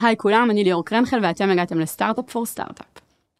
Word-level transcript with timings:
היי 0.00 0.16
כולם, 0.16 0.48
אני 0.50 0.64
ליאור 0.64 0.84
קרנחל 0.84 1.18
ואתם 1.22 1.50
הגעתם 1.50 1.78
לסטארט-אפ 1.80 2.30
פור 2.30 2.46
סטארט-אפ. 2.46 2.86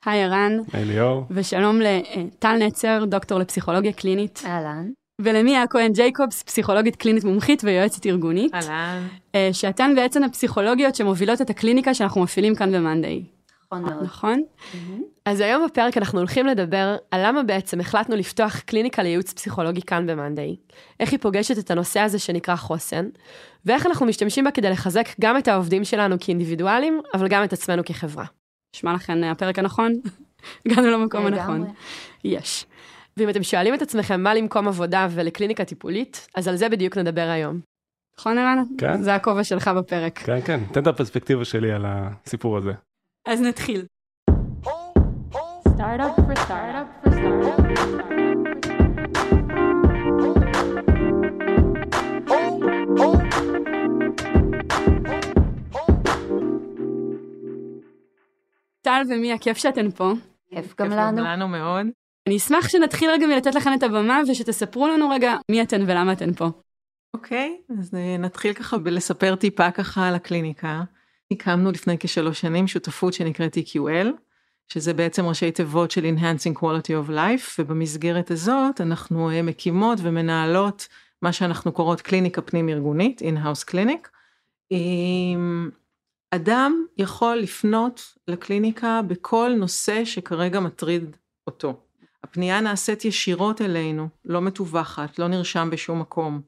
היי 0.05 0.25
ערן. 0.25 0.53
היי 0.73 0.85
ליאור. 0.85 1.25
ושלום 1.31 1.81
לטל 1.81 2.57
נצר, 2.57 3.05
דוקטור 3.05 3.39
לפסיכולוגיה 3.39 3.93
קלינית. 3.93 4.43
אהלן. 4.47 4.91
ולמיה 5.23 5.67
כהן 5.67 5.93
ג'ייקובס, 5.93 6.43
פסיכולוגית 6.43 6.97
קלינית 6.97 7.25
מומחית 7.25 7.65
ויועצת 7.65 8.07
ארגונית. 8.07 8.55
אהלן. 8.55 9.07
שאתן 9.53 9.93
בעצם 9.97 10.23
הפסיכולוגיות 10.25 10.95
שמובילות 10.95 11.41
את 11.41 11.51
הקליניקה 11.51 11.95
שאנחנו 11.95 12.23
מפעילים 12.23 12.55
כאן 12.55 12.73
במאנדיי. 12.73 13.23
נכון 13.73 13.85
מאוד. 13.85 14.05
נכון? 14.05 14.43
אז 15.25 15.41
היום 15.41 15.67
בפרק 15.67 15.97
אנחנו 15.97 16.19
הולכים 16.19 16.47
לדבר 16.47 16.97
על 17.11 17.27
למה 17.27 17.43
בעצם 17.43 17.81
החלטנו 17.81 18.17
לפתוח 18.17 18.61
קליניקה 18.61 19.03
לייעוץ 19.03 19.33
פסיכולוגי 19.33 19.83
כאן 19.83 20.07
במאנדיי. 20.07 20.57
איך 21.01 21.13
היא 21.13 21.21
פוגשת 21.21 21.59
את 21.59 21.71
הנושא 21.71 22.01
הזה 22.01 22.19
שנקרא 22.19 22.57
חוסן, 22.57 23.09
ואיך 23.67 23.87
אנחנו 23.87 24.07
משתמשים 24.07 24.45
בה 24.45 24.51
כדי 24.51 24.71
לחזק 24.71 25.09
גם 25.21 25.39
את 25.39 25.49
העובדים 25.49 25.85
שלנו 25.85 26.17
כאינדיבידואלים, 26.21 27.01
אבל 27.15 27.29
גם 27.29 27.45
את 27.45 27.53
עצמנו 27.53 27.85
כחברה. 27.85 28.25
נשמע 28.77 28.95
לכם 28.95 29.21
הפרק 29.25 29.59
הנכון? 29.59 29.93
הגענו 30.67 30.91
למקום 30.91 31.27
הנכון. 31.27 31.73
יש. 32.25 32.67
ואם 33.17 33.29
אתם 33.29 33.43
שואלים 33.43 33.75
את 33.75 33.83
עצמכם 33.83 34.21
מה 34.21 34.35
למקום 34.35 34.69
עבודה 34.69 35.09
ולקליניקה 35.11 35.65
טיפולית, 35.65 36.29
אז 36.35 36.49
על 36.49 36.57
זה 36.57 36.69
בדיוק 36.69 36.99
נדבר 36.99 37.29
היום. 37.29 37.61
נכון 38.19 38.39
ערן? 38.39 38.63
כן. 38.79 39.03
זה 39.03 39.15
הכובע 39.15 39.45
שלך 39.45 39.69
בפרק. 39.69 40.19
כן, 40.19 40.41
כן, 40.45 40.61
תן 40.73 40.83
את 40.83 40.87
הפרספקטיבה 40.87 41.45
שלי 41.45 41.73
על 41.73 41.85
הסיפור 41.87 42.57
הזה. 42.57 42.73
אז 43.29 43.41
נתחיל. 43.43 43.87
Startup 45.77 46.15
for 46.17 46.37
startup 46.47 46.89
for 47.03 47.11
startup. 47.11 47.61
טל 58.83 59.03
ומיה, 59.09 59.39
כיף 59.39 59.57
שאתן 59.57 59.91
פה. 59.91 60.13
כיף 60.51 60.75
גם 60.81 60.91
לנו. 60.91 61.25
לנו 61.25 61.49
מאוד. 61.49 61.87
אני 62.27 62.37
אשמח 62.37 62.69
שנתחיל 62.69 63.11
רגע 63.11 63.27
מלתת 63.27 63.55
לכן 63.55 63.75
את 63.75 63.83
הבמה 63.83 64.21
ושתספרו 64.29 64.89
לנו 64.89 65.09
רגע 65.11 65.37
מי 65.51 65.63
אתן 65.63 65.83
ולמה 65.83 66.13
אתן 66.13 66.33
פה. 66.33 66.49
אוקיי, 67.15 67.57
okay, 67.71 67.73
אז 67.81 67.95
נתחיל 68.19 68.53
ככה 68.53 68.79
בלספר 68.79 69.37
טיפה 69.37 69.71
ככה 69.71 70.09
על 70.09 70.15
הקליניקה. 70.15 70.83
הקמנו 71.31 71.71
לפני 71.71 71.97
כשלוש 72.01 72.41
שנים 72.41 72.67
שותפות 72.67 73.13
שנקראת 73.15 73.57
EQL, 73.57 74.07
שזה 74.69 74.95
בעצם 74.95 75.27
ראשי 75.27 75.53
תיבות 75.53 75.91
של 75.91 76.05
Enhancing 76.05 76.59
Quality 76.59 77.07
of 77.07 77.11
Life, 77.11 77.59
ובמסגרת 77.59 78.31
הזאת 78.31 78.81
אנחנו 78.81 79.31
מקימות 79.43 79.99
ומנהלות 80.03 80.89
מה 81.23 81.33
שאנחנו 81.33 81.73
קוראות 81.73 82.01
קליניקה 82.01 82.43
פנים 82.43 82.69
ארגונית, 82.69 83.23
In-House 83.23 83.71
Clinic. 83.71 84.09
אדם 86.31 86.85
יכול 86.99 87.37
לפנות 87.37 88.15
לקליניקה 88.29 89.01
בכל 89.07 89.53
נושא 89.59 90.05
שכרגע 90.05 90.61
מטריד 90.61 91.17
אותו. 91.47 91.81
הפנייה 92.25 92.61
נעשית 92.61 93.05
ישירות 93.05 93.61
אלינו, 93.61 94.09
לא 94.25 94.43
מתווכת, 94.43 95.19
לא 95.19 95.29
נרשם 95.29 95.69
בשום 95.73 96.01
מקום 96.01 96.41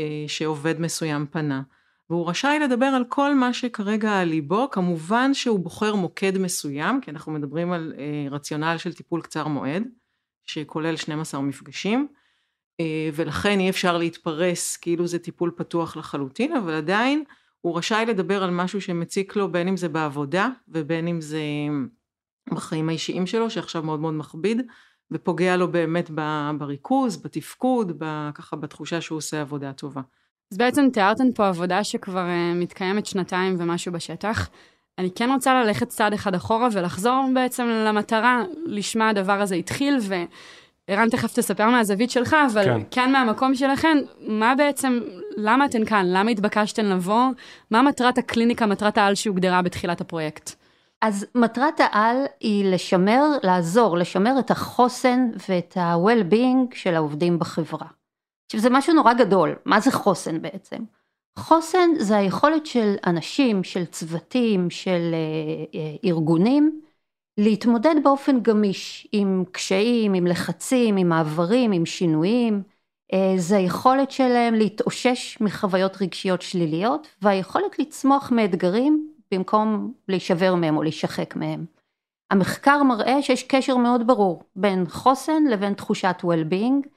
אה, 0.00 0.24
שעובד 0.26 0.80
מסוים 0.80 1.26
פנה. 1.30 1.62
והוא 2.10 2.28
רשאי 2.28 2.58
לדבר 2.58 2.86
על 2.86 3.04
כל 3.08 3.34
מה 3.34 3.52
שכרגע 3.52 4.12
על 4.12 4.28
ליבו, 4.28 4.70
כמובן 4.70 5.34
שהוא 5.34 5.58
בוחר 5.58 5.94
מוקד 5.94 6.38
מסוים, 6.38 7.00
כי 7.00 7.10
אנחנו 7.10 7.32
מדברים 7.32 7.72
על 7.72 7.92
אה, 7.98 8.26
רציונל 8.30 8.74
של 8.78 8.94
טיפול 8.94 9.22
קצר 9.22 9.48
מועד, 9.48 9.82
שכולל 10.44 10.96
12 10.96 11.40
מפגשים, 11.40 12.08
אה, 12.80 13.08
ולכן 13.14 13.60
אי 13.60 13.70
אפשר 13.70 13.98
להתפרס 13.98 14.76
כאילו 14.76 15.06
זה 15.06 15.18
טיפול 15.18 15.50
פתוח 15.56 15.96
לחלוטין, 15.96 16.56
אבל 16.56 16.74
עדיין 16.74 17.24
הוא 17.60 17.78
רשאי 17.78 18.04
לדבר 18.08 18.42
על 18.42 18.50
משהו 18.50 18.80
שמציק 18.80 19.36
לו 19.36 19.52
בין 19.52 19.68
אם 19.68 19.76
זה 19.76 19.88
בעבודה 19.88 20.48
ובין 20.68 21.08
אם 21.08 21.20
זה 21.20 21.42
בחיים 22.54 22.88
האישיים 22.88 23.26
שלו 23.26 23.50
שעכשיו 23.50 23.82
מאוד 23.82 24.00
מאוד 24.00 24.14
מכביד 24.14 24.62
ופוגע 25.10 25.56
לו 25.56 25.72
באמת 25.72 26.10
בריכוז, 26.58 27.22
בתפקוד, 27.22 28.02
ככה 28.34 28.56
בתחושה 28.56 29.00
שהוא 29.00 29.16
עושה 29.16 29.40
עבודה 29.40 29.72
טובה. 29.72 30.00
אז 30.54 30.58
בעצם 30.58 30.88
תיארתן 30.92 31.32
פה 31.32 31.48
עבודה 31.48 31.84
שכבר 31.84 32.26
uh, 32.26 32.56
מתקיימת 32.56 33.06
שנתיים 33.06 33.56
ומשהו 33.58 33.92
בשטח. 33.92 34.48
אני 34.98 35.10
כן 35.14 35.30
רוצה 35.30 35.54
ללכת 35.54 35.88
צעד 35.88 36.12
אחד 36.12 36.34
אחורה 36.34 36.68
ולחזור 36.72 37.24
בעצם 37.34 37.66
למטרה 37.66 38.42
לשמה 38.66 39.08
הדבר 39.08 39.40
הזה 39.40 39.54
התחיל 39.54 39.98
ו... 40.00 40.14
ערן 40.86 41.08
תכף 41.08 41.32
תספר 41.32 41.70
מהזווית 41.70 42.10
שלך, 42.10 42.36
אבל 42.52 42.64
כן. 42.64 42.80
כן 42.90 43.12
מהמקום 43.12 43.54
שלכם, 43.54 43.98
מה 44.20 44.54
בעצם, 44.54 45.00
למה 45.36 45.64
אתן 45.64 45.84
כאן? 45.84 46.06
למה 46.08 46.30
התבקשתן 46.30 46.86
לבוא? 46.86 47.24
מה 47.70 47.82
מטרת 47.82 48.18
הקליניקה, 48.18 48.66
מטרת 48.66 48.98
העל 48.98 49.14
שהוגדרה 49.14 49.62
בתחילת 49.62 50.00
הפרויקט? 50.00 50.54
אז 51.02 51.26
מטרת 51.34 51.80
העל 51.80 52.16
היא 52.40 52.72
לשמר, 52.72 53.24
לעזור, 53.42 53.98
לשמר 53.98 54.38
את 54.38 54.50
החוסן 54.50 55.30
ואת 55.48 55.76
ה-well-being 55.76 56.74
של 56.74 56.94
העובדים 56.94 57.38
בחברה. 57.38 57.86
עכשיו 58.54 58.62
זה 58.62 58.70
משהו 58.70 58.94
נורא 58.94 59.12
גדול, 59.12 59.54
מה 59.64 59.80
זה 59.80 59.92
חוסן 59.92 60.42
בעצם? 60.42 60.76
חוסן 61.38 61.90
זה 61.98 62.16
היכולת 62.16 62.66
של 62.66 62.94
אנשים, 63.06 63.64
של 63.64 63.84
צוותים, 63.84 64.70
של 64.70 65.14
אה, 65.14 65.80
אה, 65.80 65.96
ארגונים, 66.04 66.80
להתמודד 67.38 67.94
באופן 68.02 68.40
גמיש 68.40 69.08
עם 69.12 69.44
קשיים, 69.52 70.14
עם 70.14 70.26
לחצים, 70.26 70.96
עם 70.96 71.08
מעברים, 71.08 71.72
עם 71.72 71.86
שינויים. 71.86 72.62
זה 73.36 73.56
היכולת 73.56 74.10
שלהם 74.10 74.54
להתאושש 74.54 75.40
מחוויות 75.40 76.02
רגשיות 76.02 76.42
שליליות 76.42 77.06
והיכולת 77.22 77.78
לצמוח 77.78 78.32
מאתגרים 78.32 79.08
במקום 79.30 79.92
להישבר 80.08 80.54
מהם 80.54 80.76
או 80.76 80.82
להישחק 80.82 81.36
מהם. 81.36 81.64
המחקר 82.30 82.82
מראה 82.82 83.22
שיש 83.22 83.42
קשר 83.42 83.76
מאוד 83.76 84.06
ברור 84.06 84.42
בין 84.56 84.84
חוסן 84.88 85.44
לבין 85.44 85.74
תחושת 85.74 86.16
well-being 86.22 86.88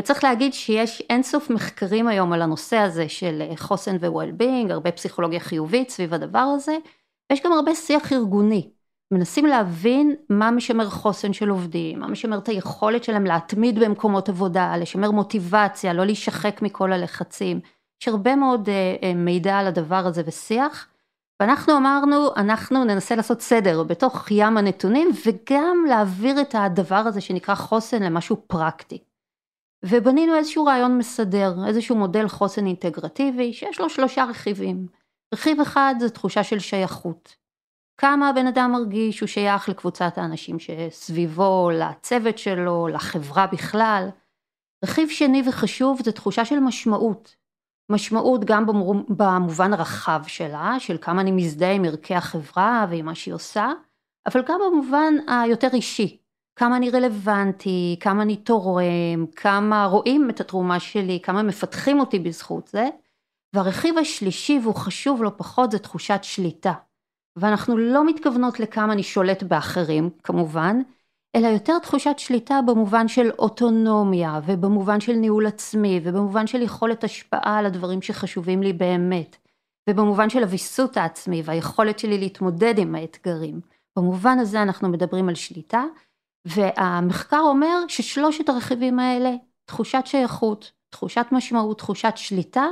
וצריך 0.00 0.24
להגיד 0.24 0.54
שיש 0.54 1.02
אינסוף 1.10 1.50
מחקרים 1.50 2.08
היום 2.08 2.32
על 2.32 2.42
הנושא 2.42 2.76
הזה 2.76 3.08
של 3.08 3.42
חוסן 3.56 3.96
ו-well-being, 4.00 4.72
הרבה 4.72 4.92
פסיכולוגיה 4.92 5.40
חיובית 5.40 5.90
סביב 5.90 6.14
הדבר 6.14 6.38
הזה, 6.38 6.76
ויש 7.30 7.42
גם 7.44 7.52
הרבה 7.52 7.74
שיח 7.74 8.12
ארגוני. 8.12 8.70
מנסים 9.14 9.46
להבין 9.46 10.14
מה 10.30 10.50
משמר 10.50 10.90
חוסן 10.90 11.32
של 11.32 11.48
עובדים, 11.48 12.00
מה 12.00 12.08
משמר 12.08 12.38
את 12.38 12.48
היכולת 12.48 13.04
שלהם 13.04 13.24
להתמיד 13.24 13.78
במקומות 13.78 14.28
עבודה, 14.28 14.76
לשמר 14.76 15.10
מוטיבציה, 15.10 15.92
לא 15.92 16.04
להישחק 16.04 16.62
מכל 16.62 16.92
הלחצים. 16.92 17.60
יש 18.02 18.08
הרבה 18.08 18.36
מאוד 18.36 18.68
uh, 18.68 19.04
מידע 19.14 19.58
על 19.58 19.66
הדבר 19.66 20.06
הזה 20.06 20.22
ושיח, 20.26 20.88
ואנחנו 21.40 21.76
אמרנו, 21.76 22.28
אנחנו 22.36 22.84
ננסה 22.84 23.16
לעשות 23.16 23.40
סדר 23.40 23.82
בתוך 23.82 24.30
ים 24.30 24.56
הנתונים, 24.56 25.10
וגם 25.26 25.84
להעביר 25.88 26.40
את 26.40 26.54
הדבר 26.58 26.94
הזה 26.94 27.20
שנקרא 27.20 27.54
חוסן 27.54 28.02
למשהו 28.02 28.36
פרקטי. 28.46 28.98
ובנינו 29.88 30.36
איזשהו 30.36 30.64
רעיון 30.64 30.98
מסדר, 30.98 31.54
איזשהו 31.66 31.96
מודל 31.96 32.28
חוסן 32.28 32.66
אינטגרטיבי, 32.66 33.52
שיש 33.52 33.80
לו 33.80 33.90
שלושה 33.90 34.24
רכיבים. 34.24 34.86
רכיב 35.34 35.60
אחד 35.60 35.94
זה 36.00 36.10
תחושה 36.10 36.44
של 36.44 36.58
שייכות. 36.58 37.36
כמה 38.00 38.28
הבן 38.28 38.46
אדם 38.46 38.72
מרגיש 38.72 39.16
שהוא 39.16 39.26
שייך 39.26 39.68
לקבוצת 39.68 40.18
האנשים 40.18 40.56
שסביבו, 40.58 41.70
לצוות 41.72 42.38
שלו, 42.38 42.88
לחברה 42.88 43.46
בכלל. 43.46 44.08
רכיב 44.84 45.08
שני 45.08 45.42
וחשוב 45.48 46.00
זה 46.04 46.12
תחושה 46.12 46.44
של 46.44 46.60
משמעות. 46.60 47.36
משמעות 47.90 48.44
גם 48.44 48.66
במובן 49.08 49.72
הרחב 49.72 50.22
שלה, 50.26 50.76
של 50.78 50.96
כמה 51.00 51.20
אני 51.20 51.32
מזדהה 51.32 51.72
עם 51.72 51.84
ערכי 51.84 52.14
החברה 52.14 52.86
ועם 52.90 53.04
מה 53.04 53.14
שהיא 53.14 53.34
עושה, 53.34 53.72
אבל 54.26 54.42
גם 54.46 54.60
במובן 54.66 55.14
היותר 55.28 55.68
אישי. 55.72 56.23
כמה 56.56 56.76
אני 56.76 56.90
רלוונטי, 56.90 57.96
כמה 58.00 58.22
אני 58.22 58.36
תורם, 58.36 59.26
כמה 59.36 59.84
רואים 59.84 60.30
את 60.30 60.40
התרומה 60.40 60.80
שלי, 60.80 61.20
כמה 61.22 61.42
מפתחים 61.42 62.00
אותי 62.00 62.18
בזכות 62.18 62.68
זה. 62.68 62.88
והרכיב 63.54 63.98
השלישי 63.98 64.58
והוא 64.62 64.74
חשוב 64.74 65.22
לא 65.22 65.30
פחות 65.36 65.70
זה 65.70 65.78
תחושת 65.78 66.20
שליטה. 66.22 66.72
ואנחנו 67.36 67.76
לא 67.76 68.06
מתכוונות 68.06 68.60
לכמה 68.60 68.92
אני 68.92 69.02
שולט 69.02 69.42
באחרים 69.42 70.10
כמובן, 70.22 70.80
אלא 71.36 71.46
יותר 71.46 71.78
תחושת 71.78 72.14
שליטה 72.18 72.60
במובן 72.66 73.08
של 73.08 73.30
אוטונומיה 73.38 74.40
ובמובן 74.46 75.00
של 75.00 75.12
ניהול 75.12 75.46
עצמי 75.46 76.00
ובמובן 76.04 76.46
של 76.46 76.62
יכולת 76.62 77.04
השפעה 77.04 77.58
על 77.58 77.66
הדברים 77.66 78.02
שחשובים 78.02 78.62
לי 78.62 78.72
באמת 78.72 79.36
ובמובן 79.90 80.30
של 80.30 80.42
הוויסות 80.42 80.96
העצמי 80.96 81.42
והיכולת 81.44 81.98
שלי 81.98 82.18
להתמודד 82.18 82.78
עם 82.78 82.94
האתגרים. 82.94 83.60
במובן 83.98 84.38
הזה 84.38 84.62
אנחנו 84.62 84.88
מדברים 84.88 85.28
על 85.28 85.34
שליטה 85.34 85.84
והמחקר 86.44 87.40
אומר 87.40 87.78
ששלושת 87.88 88.48
הרכיבים 88.48 88.98
האלה, 88.98 89.30
תחושת 89.64 90.02
שייכות, 90.04 90.72
תחושת 90.90 91.26
משמעות, 91.32 91.78
תחושת 91.78 92.12
שליטה, 92.16 92.66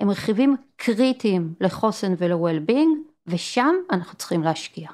הם 0.00 0.10
רכיבים 0.10 0.56
קריטיים 0.76 1.54
לחוסן 1.60 2.14
ול-well-being 2.18 3.08
ושם 3.26 3.74
אנחנו 3.90 4.18
צריכים 4.18 4.42
להשקיע. 4.42 4.88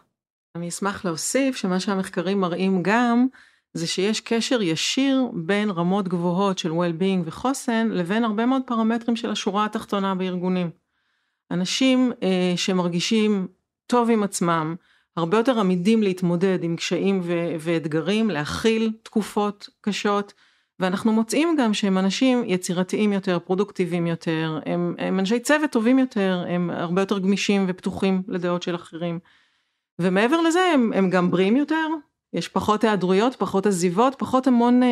אני 0.57 0.69
אשמח 0.69 1.05
להוסיף 1.05 1.57
שמה 1.57 1.81
שהמחקרים 1.81 2.41
מראים 2.41 2.83
גם 2.83 3.27
זה 3.73 3.87
שיש 3.87 4.21
קשר 4.21 4.63
ישיר 4.63 5.31
בין 5.33 5.71
רמות 5.71 6.09
גבוהות 6.09 6.59
של 6.59 6.71
well-being 6.71 7.23
וחוסן 7.25 7.89
לבין 7.89 8.25
הרבה 8.25 8.47
מאוד 8.47 8.63
פרמטרים 8.67 9.17
של 9.17 9.31
השורה 9.31 9.65
התחתונה 9.65 10.15
בארגונים. 10.15 10.71
אנשים 11.51 12.13
אה, 12.23 12.53
שמרגישים 12.57 13.49
טוב 13.87 14.11
עם 14.11 14.23
עצמם, 14.23 14.77
הרבה 15.17 15.37
יותר 15.37 15.61
עמידים 15.61 16.03
להתמודד 16.03 16.59
עם 16.63 16.77
קשיים 16.77 17.21
ו- 17.25 17.55
ואתגרים, 17.61 18.31
להכיל 18.31 18.93
תקופות 19.03 19.69
קשות, 19.81 20.33
ואנחנו 20.81 21.13
מוצאים 21.13 21.57
גם 21.59 21.75
שהם 21.75 21.99
אנשים 21.99 22.43
יצירתיים 22.47 23.13
יותר, 23.13 23.39
פרודוקטיביים 23.39 24.07
יותר, 24.07 24.59
הם, 24.67 24.95
הם 24.99 25.19
אנשי 25.19 25.41
צוות 25.41 25.71
טובים 25.71 25.99
יותר, 25.99 26.45
הם 26.49 26.71
הרבה 26.71 27.03
יותר 27.03 27.19
גמישים 27.19 27.65
ופתוחים 27.69 28.23
לדעות 28.29 28.63
של 28.63 28.75
אחרים. 28.75 29.19
ומעבר 29.99 30.41
לזה 30.41 30.61
הם, 30.75 30.93
הם 30.95 31.11
גם 31.11 31.31
בריאים 31.31 31.57
יותר, 31.57 31.87
יש 32.33 32.49
פחות 32.49 32.85
היעדרויות, 32.85 33.37
פחות 33.37 33.67
עזיבות, 33.67 34.15
פחות 34.19 34.47
המון 34.47 34.83
אה, 34.83 34.89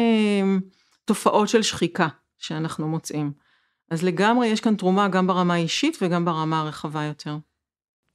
תופעות 1.05 1.49
של 1.49 1.63
שחיקה 1.63 2.09
שאנחנו 2.39 2.89
מוצאים. 2.89 3.33
אז 3.91 4.03
לגמרי 4.03 4.47
יש 4.47 4.61
כאן 4.61 4.75
תרומה 4.75 5.09
גם 5.09 5.27
ברמה 5.27 5.55
האישית 5.55 5.99
וגם 6.03 6.25
ברמה 6.25 6.61
הרחבה 6.61 7.03
יותר. 7.03 7.37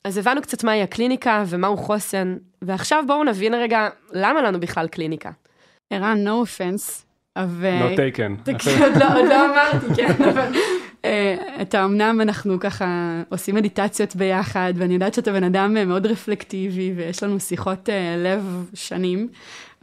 אז 0.03 0.17
הבנו 0.17 0.41
קצת 0.41 0.63
מהי 0.63 0.81
הקליניקה 0.83 1.44
ומהו 1.47 1.77
חוסן, 1.77 2.38
ועכשיו 2.61 3.03
בואו 3.07 3.23
נבין 3.23 3.53
רגע 3.53 3.89
למה 4.13 4.41
לנו 4.41 4.59
בכלל 4.59 4.88
קליניקה. 4.88 5.31
ערן, 5.89 6.27
no 6.27 6.47
offense, 6.47 7.03
אבל... 7.35 7.79
לא 7.79 7.95
לא, 8.99 9.19
עוד 9.19 9.25
לא 9.25 9.45
אמרתי, 9.45 9.95
כן, 9.95 10.23
אבל... 10.23 10.51
אה, 11.05 11.35
אתה 11.61 11.85
אמנם 11.85 12.21
אנחנו 12.21 12.59
ככה 12.59 13.21
עושים 13.29 13.55
מדיטציות 13.55 14.15
ביחד, 14.15 14.73
ואני 14.75 14.94
יודעת 14.94 15.13
שאתה 15.13 15.31
בן 15.31 15.44
אדם 15.44 15.73
מאוד 15.73 16.05
רפלקטיבי, 16.05 16.94
ויש 16.95 17.23
לנו 17.23 17.39
שיחות 17.39 17.89
אה, 17.89 18.15
לב 18.17 18.69
שנים, 18.73 19.27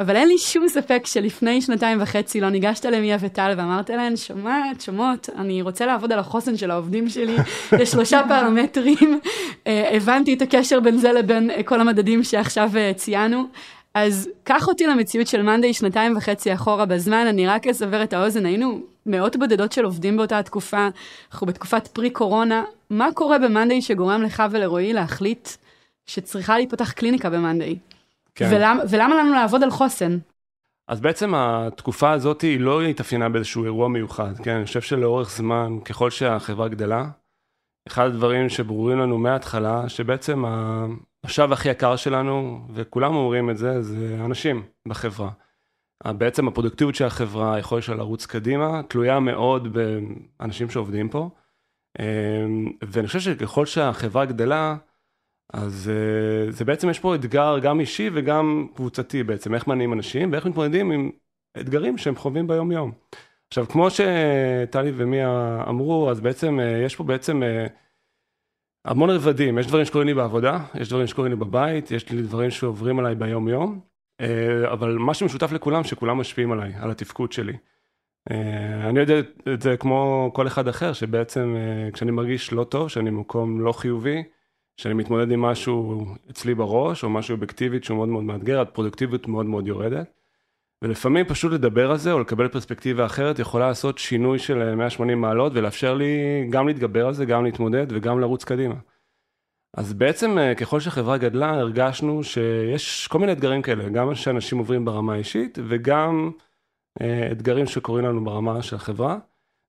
אבל 0.01 0.17
אין 0.17 0.29
לי 0.29 0.39
שום 0.39 0.69
ספק 0.69 1.03
שלפני 1.05 1.63
שנתיים 1.63 2.03
וחצי 2.03 2.41
לא 2.41 2.51
ניגשת 2.51 2.85
למיה 2.85 3.17
וטל 3.21 3.55
ואמרת 3.57 3.91
להן, 3.91 4.17
שומעת, 4.17 4.81
שומעות, 4.81 5.29
אני 5.37 5.63
רוצה 5.63 5.87
לעבוד 5.87 6.13
על 6.13 6.19
החוסן 6.19 6.57
של 6.57 6.71
העובדים 6.71 7.09
שלי, 7.09 7.37
יש 7.81 7.91
שלושה 7.91 8.23
פרמטרים, 8.29 9.21
אה, 9.67 9.97
הבנתי 9.97 10.35
את 10.35 10.43
הקשר 10.43 10.81
בין 10.81 10.97
זה 10.97 11.13
לבין 11.13 11.51
כל 11.65 11.81
המדדים 11.81 12.25
שעכשיו 12.25 12.71
ציינו. 12.97 13.45
אז 13.95 14.29
קח 14.45 14.69
אותי 14.69 14.87
למציאות 14.87 15.27
של 15.27 15.43
מאנדיי 15.43 15.75
שנתיים 15.75 16.17
וחצי 16.17 16.55
אחורה 16.55 16.87
בזמן, 16.87 17.27
אני 17.29 17.47
רק 17.47 17.67
אסבר 17.67 18.03
את 18.03 18.13
האוזן, 18.13 18.47
היינו 18.47 18.81
מאות 19.07 19.37
בודדות 19.37 19.73
של 19.73 19.85
עובדים 19.85 20.17
באותה 20.17 20.39
התקופה, 20.39 20.89
אנחנו 21.33 21.47
בתקופת 21.47 21.87
פרי 21.87 22.11
קורונה, 22.11 22.65
מה 22.91 23.09
קורה 23.15 23.39
במאנדיי 23.39 23.83
שגורם 23.83 24.23
לך 24.23 24.43
ולרועי 24.51 24.93
להחליט 24.93 25.49
שצריכה 26.07 26.57
להיפתח 26.57 26.93
קליניקה 26.93 27.31
במאנדיי? 27.31 27.79
כן. 28.35 28.49
ולמה, 28.51 28.83
ולמה 28.91 29.15
לנו 29.15 29.35
לעבוד 29.35 29.63
על 29.63 29.71
חוסן? 29.71 30.19
אז 30.89 31.01
בעצם 31.01 31.35
התקופה 31.35 32.11
הזאת 32.11 32.43
היא 32.43 32.61
לא 32.61 32.83
התאפיינה 32.83 33.29
באיזשהו 33.29 33.65
אירוע 33.65 33.89
מיוחד, 33.89 34.33
כן? 34.43 34.57
אני 34.57 34.65
חושב 34.65 34.81
שלאורך 34.81 35.31
זמן, 35.31 35.79
ככל 35.85 36.11
שהחברה 36.11 36.69
גדלה, 36.69 37.07
אחד 37.89 38.07
הדברים 38.07 38.49
שברורים 38.49 38.99
לנו 38.99 39.19
מההתחלה, 39.19 39.89
שבעצם 39.89 40.45
המשאב 41.25 41.53
הכי 41.53 41.69
יקר 41.69 41.97
שלנו, 41.97 42.67
וכולם 42.75 43.15
אומרים 43.15 43.51
את 43.51 43.57
זה, 43.57 43.83
זה 43.83 44.17
אנשים 44.25 44.63
בחברה. 44.89 45.31
בעצם 46.07 46.49
הפרודוקטיביות 46.49 46.95
של 46.95 47.05
החברה, 47.05 47.55
היכולת 47.55 47.83
שלה 47.83 47.97
לרוץ 47.97 48.27
קדימה, 48.27 48.83
תלויה 48.89 49.21
מאוד 49.21 49.69
באנשים 49.73 50.71
שעובדים 50.71 51.09
פה. 51.09 51.31
אמ, 51.99 52.73
ואני 52.83 53.07
חושב 53.07 53.21
שככל 53.21 53.67
שהחברה 53.67 54.25
גדלה, 54.25 54.77
אז 55.53 55.91
אה, 55.91 56.51
זה 56.53 56.65
בעצם 56.65 56.91
יש 56.91 56.99
פה 57.01 57.15
אתגר 57.15 57.59
גם 57.59 57.81
אישי 57.81 58.11
וגם 58.15 58.67
קבוצתי 58.75 59.23
בעצם, 59.23 59.55
איך 59.55 59.67
מניעים 59.67 59.93
אנשים 59.93 60.33
ואיך 60.33 60.47
מתמודדים 60.47 60.91
עם 60.91 61.11
אתגרים 61.61 61.99
שהם 61.99 62.17
חווים 62.17 62.47
ביום 62.47 62.73
יום. 62.73 62.93
עכשיו, 63.49 63.69
כמו 63.69 63.89
שטלי 63.91 64.93
ומיה 64.97 65.65
אמרו, 65.69 66.11
אז 66.11 66.21
בעצם 66.21 66.61
אה, 66.61 66.83
יש 66.85 66.97
פה 66.97 67.05
בעצם 67.05 67.43
אה, 67.43 67.67
המון 68.85 69.11
רבדים, 69.11 69.59
יש 69.59 69.67
דברים 69.67 69.85
שקורים 69.85 70.07
לי 70.07 70.15
בעבודה, 70.15 70.59
יש 70.75 70.89
דברים 70.89 71.07
שקורים 71.07 71.33
לי 71.33 71.37
בבית, 71.37 71.91
יש 71.91 72.11
לי 72.11 72.23
דברים 72.23 72.51
שעוברים 72.51 72.99
עליי 72.99 73.15
ביום 73.15 73.49
יום, 73.49 73.81
אה, 74.21 74.73
אבל 74.73 74.99
מה 74.99 75.15
שמשותף 75.15 75.53
לכולם, 75.53 75.85
שכולם 75.85 76.19
משפיעים 76.19 76.53
עליי, 76.53 76.73
על 76.81 76.91
התפקוד 76.91 77.33
שלי. 77.33 77.57
אני 78.85 79.01
יודע 79.01 79.19
את 79.55 79.63
זה 79.63 79.77
כמו 79.77 80.31
כל 80.35 80.47
אחד 80.47 80.69
אחר, 80.69 80.93
שבעצם 80.93 81.57
כשאני 81.93 82.11
מרגיש 82.11 82.53
לא 82.53 82.65
טוב, 82.65 82.89
שאני 82.89 83.11
במקום 83.11 83.61
לא 83.61 83.73
חיובי, 83.73 84.23
שאני 84.77 84.95
מתמודד 84.95 85.31
עם 85.31 85.43
משהו 85.43 86.07
אצלי 86.31 86.55
בראש, 86.55 87.05
או 87.05 87.11
משהו 87.11 87.35
אובייקטיבית 87.35 87.85
שהוא 87.85 87.97
מאוד 87.97 88.09
מאוד 88.09 88.25
מאתגר, 88.25 88.61
הפרודוקטיביות 88.61 89.29
מאוד 89.29 89.47
מאוד 89.47 89.67
יורדת. 89.67 90.24
ולפעמים 90.85 91.25
פשוט 91.25 91.53
לדבר 91.53 91.91
על 91.91 91.97
זה 91.97 92.13
או 92.13 92.21
לקבל 92.21 92.49
פרספקטיבה 92.49 93.07
אחרת 93.07 93.39
יכולה 93.39 93.69
לעשות 93.69 93.99
שינוי 93.99 94.39
של 94.39 94.75
180 94.75 95.21
מעלות 95.21 95.53
ולאפשר 95.55 95.95
לי 95.95 96.47
גם 96.51 96.69
להתגבר 96.69 97.07
על 97.07 97.15
זה, 97.15 97.25
גם 97.25 97.45
להתמודד 97.45 97.87
וגם 97.91 98.21
לרוץ 98.21 98.45
קדימה. 98.45 98.75
אז 99.77 99.93
בעצם 99.93 100.39
אה, 100.39 100.55
ככל 100.55 100.81
שהחברה 100.81 101.19
גדלה 101.19 101.51
הרגשנו 101.51 102.25
שיש 102.25 103.09
כל 103.09 103.19
מיני 103.19 103.33
אתגרים 103.33 103.63
כאלה, 103.63 103.89
גם 103.89 104.15
שאנשים 104.15 104.59
עוברים 104.59 104.85
ברמה 104.85 105.15
האישית 105.15 105.59
וגם 105.69 106.31
אה, 107.01 107.29
אתגרים 107.33 107.67
שקורים 107.67 108.05
לנו 108.05 108.25
ברמה 108.25 108.63
של 108.63 108.77
החברה. 108.77 109.19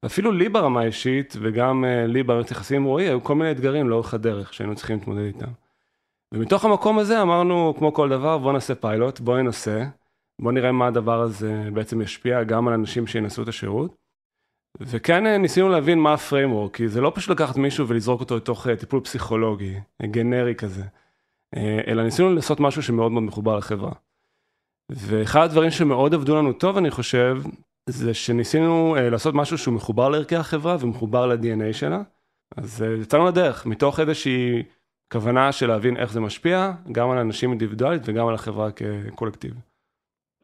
אפילו 0.06 0.31
לי 0.31 0.50
ברמה 0.50 0.81
האישית 0.81 1.35
וגם 1.41 1.85
אה, 1.85 2.07
לי 2.07 2.23
במערכת 2.23 2.51
יחסים 2.51 2.81
עם 2.81 2.88
רועי 2.88 3.06
היו 3.06 3.23
כל 3.23 3.35
מיני 3.35 3.51
אתגרים 3.51 3.89
לאורך 3.89 4.13
הדרך 4.13 4.53
שהיינו 4.53 4.75
צריכים 4.75 4.97
להתמודד 4.97 5.25
איתם. 5.25 5.51
ומתוך 6.33 6.65
המקום 6.65 7.00
הזה 7.00 7.21
אמרנו 7.21 7.73
כמו 7.77 7.94
כל 7.94 8.09
דבר 8.09 8.38
בוא 8.38 8.53
נעשה 8.53 8.75
פיילוט, 8.75 9.19
בוא 9.19 9.38
ננסה. 9.38 9.83
בוא 10.41 10.51
נראה 10.51 10.71
מה 10.71 10.87
הדבר 10.87 11.21
הזה 11.21 11.69
בעצם 11.73 12.01
ישפיע 12.01 12.43
גם 12.43 12.67
על 12.67 12.73
אנשים 12.73 13.07
שינסו 13.07 13.43
את 13.43 13.47
השירות. 13.47 14.05
וכן 14.79 15.27
אה, 15.27 15.37
ניסינו 15.37 15.69
להבין 15.69 15.99
מה 15.99 16.13
ה 16.13 16.19
framework, 16.19 16.75
כי 16.75 16.87
זה 16.87 17.01
לא 17.01 17.11
פשוט 17.15 17.29
לקחת 17.29 17.57
מישהו 17.57 17.87
ולזרוק 17.87 18.19
אותו 18.19 18.37
לתוך 18.37 18.67
אה, 18.67 18.75
טיפול 18.75 19.01
פסיכולוגי, 19.01 19.75
אה, 20.01 20.07
גנרי 20.07 20.55
כזה, 20.55 20.83
אלא 21.87 22.03
ניסינו 22.03 22.33
לעשות 22.33 22.59
משהו 22.59 22.83
שמאוד 22.83 23.11
מאוד 23.11 23.23
מחובר 23.23 23.57
לחברה. 23.57 23.91
ואחד 24.91 25.43
הדברים 25.43 25.71
שמאוד 25.71 26.13
עבדו 26.13 26.35
לנו 26.35 26.53
טוב, 26.53 26.77
אני 26.77 26.91
חושב, 26.91 27.37
זה 27.89 28.13
שניסינו 28.13 28.95
לעשות 29.11 29.35
משהו 29.35 29.57
שהוא 29.57 29.73
מחובר 29.73 30.09
לערכי 30.09 30.35
החברה 30.35 30.77
ומחובר 30.79 31.25
ל-DNA 31.25 31.73
שלה. 31.73 32.01
אז 32.57 32.85
יצאנו 33.01 33.27
לדרך, 33.27 33.65
מתוך 33.65 33.99
איזושהי 33.99 34.63
כוונה 35.13 35.51
של 35.51 35.67
להבין 35.67 35.97
איך 35.97 36.11
זה 36.11 36.19
משפיע, 36.19 36.71
גם 36.91 37.09
על 37.09 37.17
אנשים 37.17 37.49
אינדיבידואלית 37.49 38.01
וגם 38.05 38.27
על 38.27 38.35
החברה 38.35 38.69
כקולקטיב. 38.71 39.53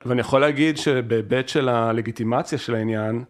ואני 0.06 0.22
יכול 0.22 0.42
להגיד 0.42 0.78
שבהיבט 0.78 1.48
של 1.48 1.70
הלגיטימציה 1.70 2.58
של 2.58 2.76
העניין, 2.76 3.24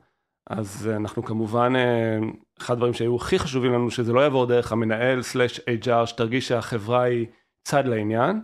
אז 0.49 0.89
אנחנו 0.95 1.23
כמובן, 1.23 1.73
אה, 1.75 2.17
אחד 2.59 2.73
הדברים 2.73 2.93
שהיו 2.93 3.15
הכי 3.15 3.39
חשובים 3.39 3.73
לנו, 3.73 3.91
שזה 3.91 4.13
לא 4.13 4.19
יעבור 4.19 4.45
דרך 4.45 4.71
המנהל 4.71 5.21
סלאש 5.21 5.59
HR, 5.59 6.05
שתרגיש 6.05 6.47
שהחברה 6.47 7.03
היא 7.03 7.27
צד 7.63 7.85
לעניין, 7.85 8.41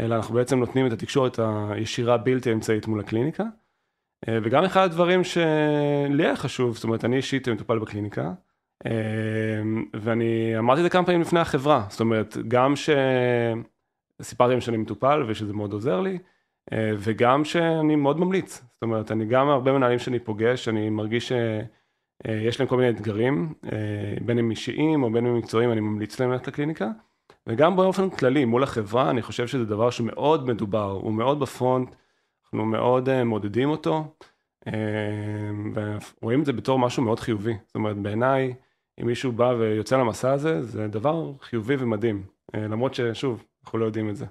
אלא 0.00 0.14
אנחנו 0.14 0.34
בעצם 0.34 0.58
נותנים 0.58 0.86
את 0.86 0.92
התקשורת 0.92 1.38
הישירה 1.70 2.16
בלתי 2.16 2.52
אמצעית 2.52 2.86
מול 2.86 3.00
הקליניקה. 3.00 3.44
אה, 4.28 4.38
וגם 4.42 4.64
אחד 4.64 4.84
הדברים 4.84 5.24
שלי 5.24 6.24
היה 6.24 6.36
חשוב, 6.36 6.74
זאת 6.74 6.84
אומרת, 6.84 7.04
אני 7.04 7.16
אישית 7.16 7.48
מטופל 7.48 7.78
בקליניקה, 7.78 8.32
אה, 8.86 8.92
ואני 10.00 10.58
אמרתי 10.58 10.80
את 10.80 10.84
זה 10.84 10.90
כמה 10.90 11.06
פעמים 11.06 11.20
לפני 11.20 11.40
החברה, 11.40 11.86
זאת 11.88 12.00
אומרת, 12.00 12.36
גם 12.48 12.74
שסיפרתי 12.76 14.50
להם 14.50 14.60
שאני 14.60 14.76
מטופל 14.76 15.24
ושזה 15.28 15.52
מאוד 15.52 15.72
עוזר 15.72 16.00
לי, 16.00 16.12
אה, 16.12 16.18
וגם 16.72 17.44
שאני 17.44 17.96
מאוד 17.96 18.20
ממליץ, 18.20 18.64
זאת 18.80 18.82
אומרת, 18.82 19.12
אני 19.12 19.26
גם 19.26 19.48
הרבה 19.48 19.72
מנהלים 19.72 19.98
שאני 19.98 20.18
פוגש, 20.18 20.68
אני 20.68 20.90
מרגיש 20.90 21.32
שיש 22.26 22.60
להם 22.60 22.68
כל 22.68 22.76
מיני 22.76 22.90
אתגרים, 22.90 23.54
אה, 23.72 24.14
בין 24.24 24.38
אם 24.38 24.50
אישיים 24.50 25.02
או 25.02 25.12
בין 25.12 25.26
אם 25.26 25.38
מקצועיים, 25.38 25.72
אני 25.72 25.80
ממליץ 25.80 26.20
להם 26.20 26.30
ללכת 26.30 26.48
לקליניקה, 26.48 26.90
וגם 27.46 27.76
באופן 27.76 28.10
כללי 28.10 28.44
מול 28.44 28.62
החברה, 28.62 29.10
אני 29.10 29.22
חושב 29.22 29.46
שזה 29.46 29.64
דבר 29.64 29.90
שמאוד 29.90 30.46
מדובר, 30.46 30.90
הוא 30.90 31.12
מאוד 31.12 31.40
בפרונט, 31.40 31.94
אנחנו 32.44 32.64
מאוד 32.64 33.08
אה, 33.08 33.24
מעודדים 33.24 33.70
אותו, 33.70 34.14
ורואים 35.74 36.40
את 36.40 36.46
זה 36.46 36.52
בתור 36.52 36.78
משהו 36.78 37.02
מאוד 37.02 37.20
חיובי, 37.20 37.54
זאת 37.66 37.74
אומרת, 37.74 37.96
בעיניי, 37.96 38.54
אם 39.00 39.06
מישהו 39.06 39.32
בא 39.32 39.54
ויוצא 39.58 39.96
למסע 39.96 40.32
הזה, 40.32 40.62
זה 40.62 40.88
דבר 40.88 41.32
חיובי 41.40 41.76
ומדהים, 41.78 42.22
למרות 42.54 42.94
ששוב, 42.94 43.44
אנחנו 43.64 43.78
לא 43.78 43.84
יודעים 43.84 44.10
את 44.10 44.16
זה. 44.16 44.26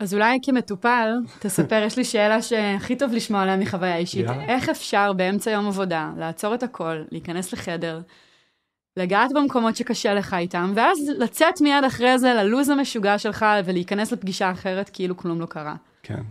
אז 0.00 0.14
אולי 0.14 0.38
כמטופל, 0.42 1.08
תספר, 1.38 1.82
יש 1.86 1.96
לי 1.96 2.04
שאלה 2.04 2.42
שהכי 2.42 2.96
טוב 2.96 3.12
לשמוע 3.12 3.42
עליה 3.42 3.56
מחוויה 3.56 3.96
אישית. 3.96 4.28
Yeah. 4.28 4.32
איך 4.48 4.68
אפשר 4.68 5.12
באמצע 5.12 5.50
יום 5.50 5.66
עבודה 5.66 6.12
לעצור 6.18 6.54
את 6.54 6.62
הכל, 6.62 7.02
להיכנס 7.10 7.52
לחדר, 7.52 8.00
לגעת 8.96 9.30
במקומות 9.34 9.76
שקשה 9.76 10.14
לך 10.14 10.34
איתם, 10.34 10.72
ואז 10.74 10.98
לצאת 11.18 11.60
מיד 11.60 11.84
אחרי 11.86 12.18
זה 12.18 12.34
ללוז 12.34 12.68
המשוגע 12.68 13.18
שלך 13.18 13.46
ולהיכנס 13.64 14.12
לפגישה 14.12 14.50
אחרת 14.50 14.90
כאילו 14.92 15.16
כלום 15.16 15.40
לא 15.40 15.46
קרה. 15.46 15.74
כן. 16.02 16.22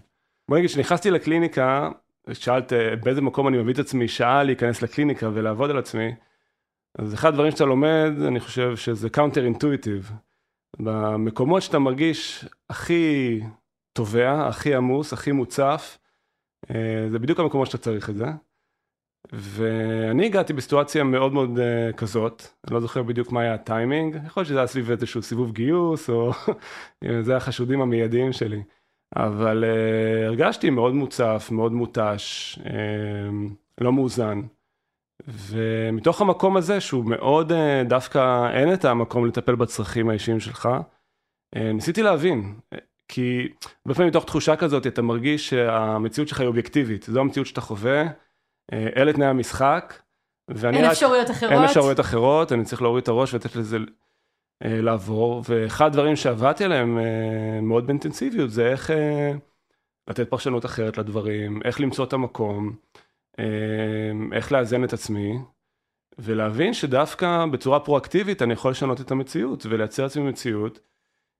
בוא 0.50 0.58
נגיד, 0.58 0.70
כשנכנסתי 0.70 1.12
לקליניקה, 1.12 1.90
שאלת 2.34 2.74
אה, 2.74 2.96
באיזה 2.96 3.22
מקום 3.22 3.48
אני 3.48 3.58
מביא 3.58 3.74
את 3.74 3.80
עצמי 3.80 4.08
שעה 4.08 4.44
להיכנס 4.44 4.82
לקליניקה 4.82 5.30
ולעבוד 5.34 5.70
על 5.70 5.78
עצמי, 5.78 6.14
אז 6.98 7.14
אחד 7.14 7.30
הדברים 7.30 7.52
שאתה 7.52 7.66
לומד, 7.66 8.12
אני 8.28 8.40
חושב 8.40 8.76
שזה 8.76 9.10
counter 9.10 9.46
intuitive. 9.46 10.12
במקומות 10.80 11.62
שאתה 11.62 11.80
מרגיש 11.80 12.46
הכי 12.70 13.40
תובע, 13.94 14.48
הכי 14.48 14.76
עמוס, 14.76 15.14
הכי 15.14 15.32
מוצף, 15.32 15.98
אה, 16.70 17.06
זה 17.10 17.20
בדיוק 17.20 17.40
המקומות 17.40 17.68
שאתה 17.68 17.78
צריך 17.78 18.10
את 18.10 18.16
זה. 18.16 18.26
ואני 19.34 20.26
הגעתי 20.26 20.54
בסיטואציה 20.54 21.04
מאוד 21.04 21.34
מאוד 21.34 21.58
uh, 21.58 21.94
כזאת, 21.94 22.44
אני 22.68 22.74
לא 22.74 22.80
זוכר 22.82 23.04
בדיוק 23.04 23.32
מה 23.32 23.42
היה 23.42 23.54
הטיימינג, 23.54 24.16
יכול 24.26 24.42
להיות 24.42 24.48
שזה 24.48 24.58
היה 24.58 24.68
סביב 24.68 24.92
איזשהו 24.92 25.22
סיבוב 25.22 25.52
גיוס, 25.52 26.10
או 26.10 26.32
זה 27.26 27.38
החשודים 27.38 27.82
המיידיים 27.82 28.34
שלי. 28.34 28.64
אבל 29.16 29.64
uh, 29.64 30.28
הרגשתי 30.28 30.70
מאוד 30.70 30.94
מוצף, 30.94 31.50
מאוד 31.52 31.72
מותש, 31.72 32.60
uh, 32.64 33.82
לא 33.82 33.94
מאוזן. 33.94 34.42
ומתוך 35.30 36.22
המקום 36.22 36.58
הזה, 36.58 36.82
שהוא 36.82 37.06
מאוד, 37.06 37.52
uh, 37.52 37.56
דווקא 37.90 38.50
אין 38.54 38.74
את 38.74 38.86
המקום 38.86 39.26
לטפל 39.26 39.56
בצרכים 39.56 40.10
האישיים 40.10 40.40
שלך, 40.40 40.70
uh, 41.56 41.60
ניסיתי 41.74 42.04
להבין, 42.04 42.54
כי 43.10 43.48
הרבה 43.86 43.96
פעמים 43.96 44.10
מתוך 44.10 44.26
תחושה 44.26 44.56
כזאת 44.56 44.88
אתה 44.88 45.02
מרגיש 45.02 45.50
שהמציאות 45.50 46.28
שלך 46.28 46.40
היא 46.40 46.48
אובייקטיבית, 46.48 47.04
זו 47.04 47.20
המציאות 47.20 47.48
שאתה 47.48 47.62
חווה, 47.62 48.04
אה, 48.74 48.88
אלה 48.98 49.14
תנאי 49.14 49.28
המשחק. 49.28 49.94
אין 50.50 50.86
רק, 50.86 50.92
אפשרויות 50.92 51.32
אחרות. 51.32 51.52
אין 51.52 51.64
אפשרויות 51.64 52.00
אחרות, 52.00 52.52
אני 52.52 52.66
צריך 52.66 52.82
להוריד 52.82 53.02
את 53.02 53.08
הראש 53.08 53.34
ולתת 53.34 53.56
לזה 53.56 53.78
אה, 54.66 54.82
לעבור, 54.82 55.44
ואחד 55.50 55.86
הדברים 55.86 56.16
שעבדתי 56.16 56.64
עליהם 56.64 56.98
אה, 56.98 57.62
מאוד 57.62 57.88
באינטנסיביות 57.88 58.52
זה 58.52 58.68
איך 58.72 58.92
אה, 58.92 59.32
לתת 60.08 60.30
פרשנות 60.30 60.66
אחרת 60.66 60.98
לדברים, 60.98 61.62
איך 61.66 61.82
למצוא 61.82 62.06
את 62.06 62.14
המקום, 62.14 62.68
אה, 62.68 63.09
איך 64.34 64.52
לאזן 64.52 64.84
את 64.84 64.94
עצמי, 64.94 65.40
ולהבין 66.20 66.74
שדווקא 66.74 67.46
בצורה 67.52 67.80
פרואקטיבית 67.80 68.42
אני 68.42 68.54
יכול 68.54 68.72
לשנות 68.72 69.02
את 69.02 69.12
המציאות 69.12 69.66
ולייצר 69.66 70.04
לעצמי 70.04 70.24
מציאות 70.24 70.80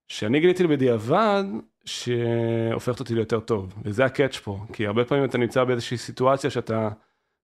שאני 0.08 0.40
גיליתי 0.40 0.66
בדיעבד 0.66 1.44
שהופכת 1.84 3.00
אותי 3.00 3.14
ליותר 3.14 3.40
טוב, 3.40 3.74
וזה 3.84 4.04
הקאץ' 4.04 4.36
פה, 4.36 4.58
כי 4.72 4.86
הרבה 4.86 5.04
פעמים 5.04 5.24
אתה 5.24 5.38
נמצא 5.38 5.64
באיזושהי 5.64 5.98
סיטואציה 5.98 6.50
שאתה 6.50 6.88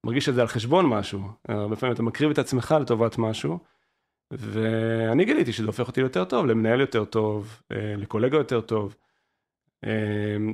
מרגיש 0.04 0.24
שזה 0.24 0.40
על 0.40 0.46
חשבון 0.46 0.86
משהו, 0.86 1.20
הרבה 1.48 1.76
פעמים 1.76 1.94
אתה 1.94 2.02
מקריב 2.02 2.30
את 2.30 2.38
עצמך 2.38 2.74
לטובת 2.80 3.18
משהו, 3.18 3.58
ואני 4.30 5.24
גיליתי 5.24 5.52
שזה 5.52 5.66
הופך 5.66 5.88
אותי 5.88 6.00
ליותר 6.00 6.24
טוב, 6.24 6.46
למנהל 6.46 6.80
יותר 6.80 7.04
טוב, 7.04 7.62
אה, 7.72 7.94
לקולגה 7.96 8.36
יותר 8.36 8.60
טוב, 8.60 8.96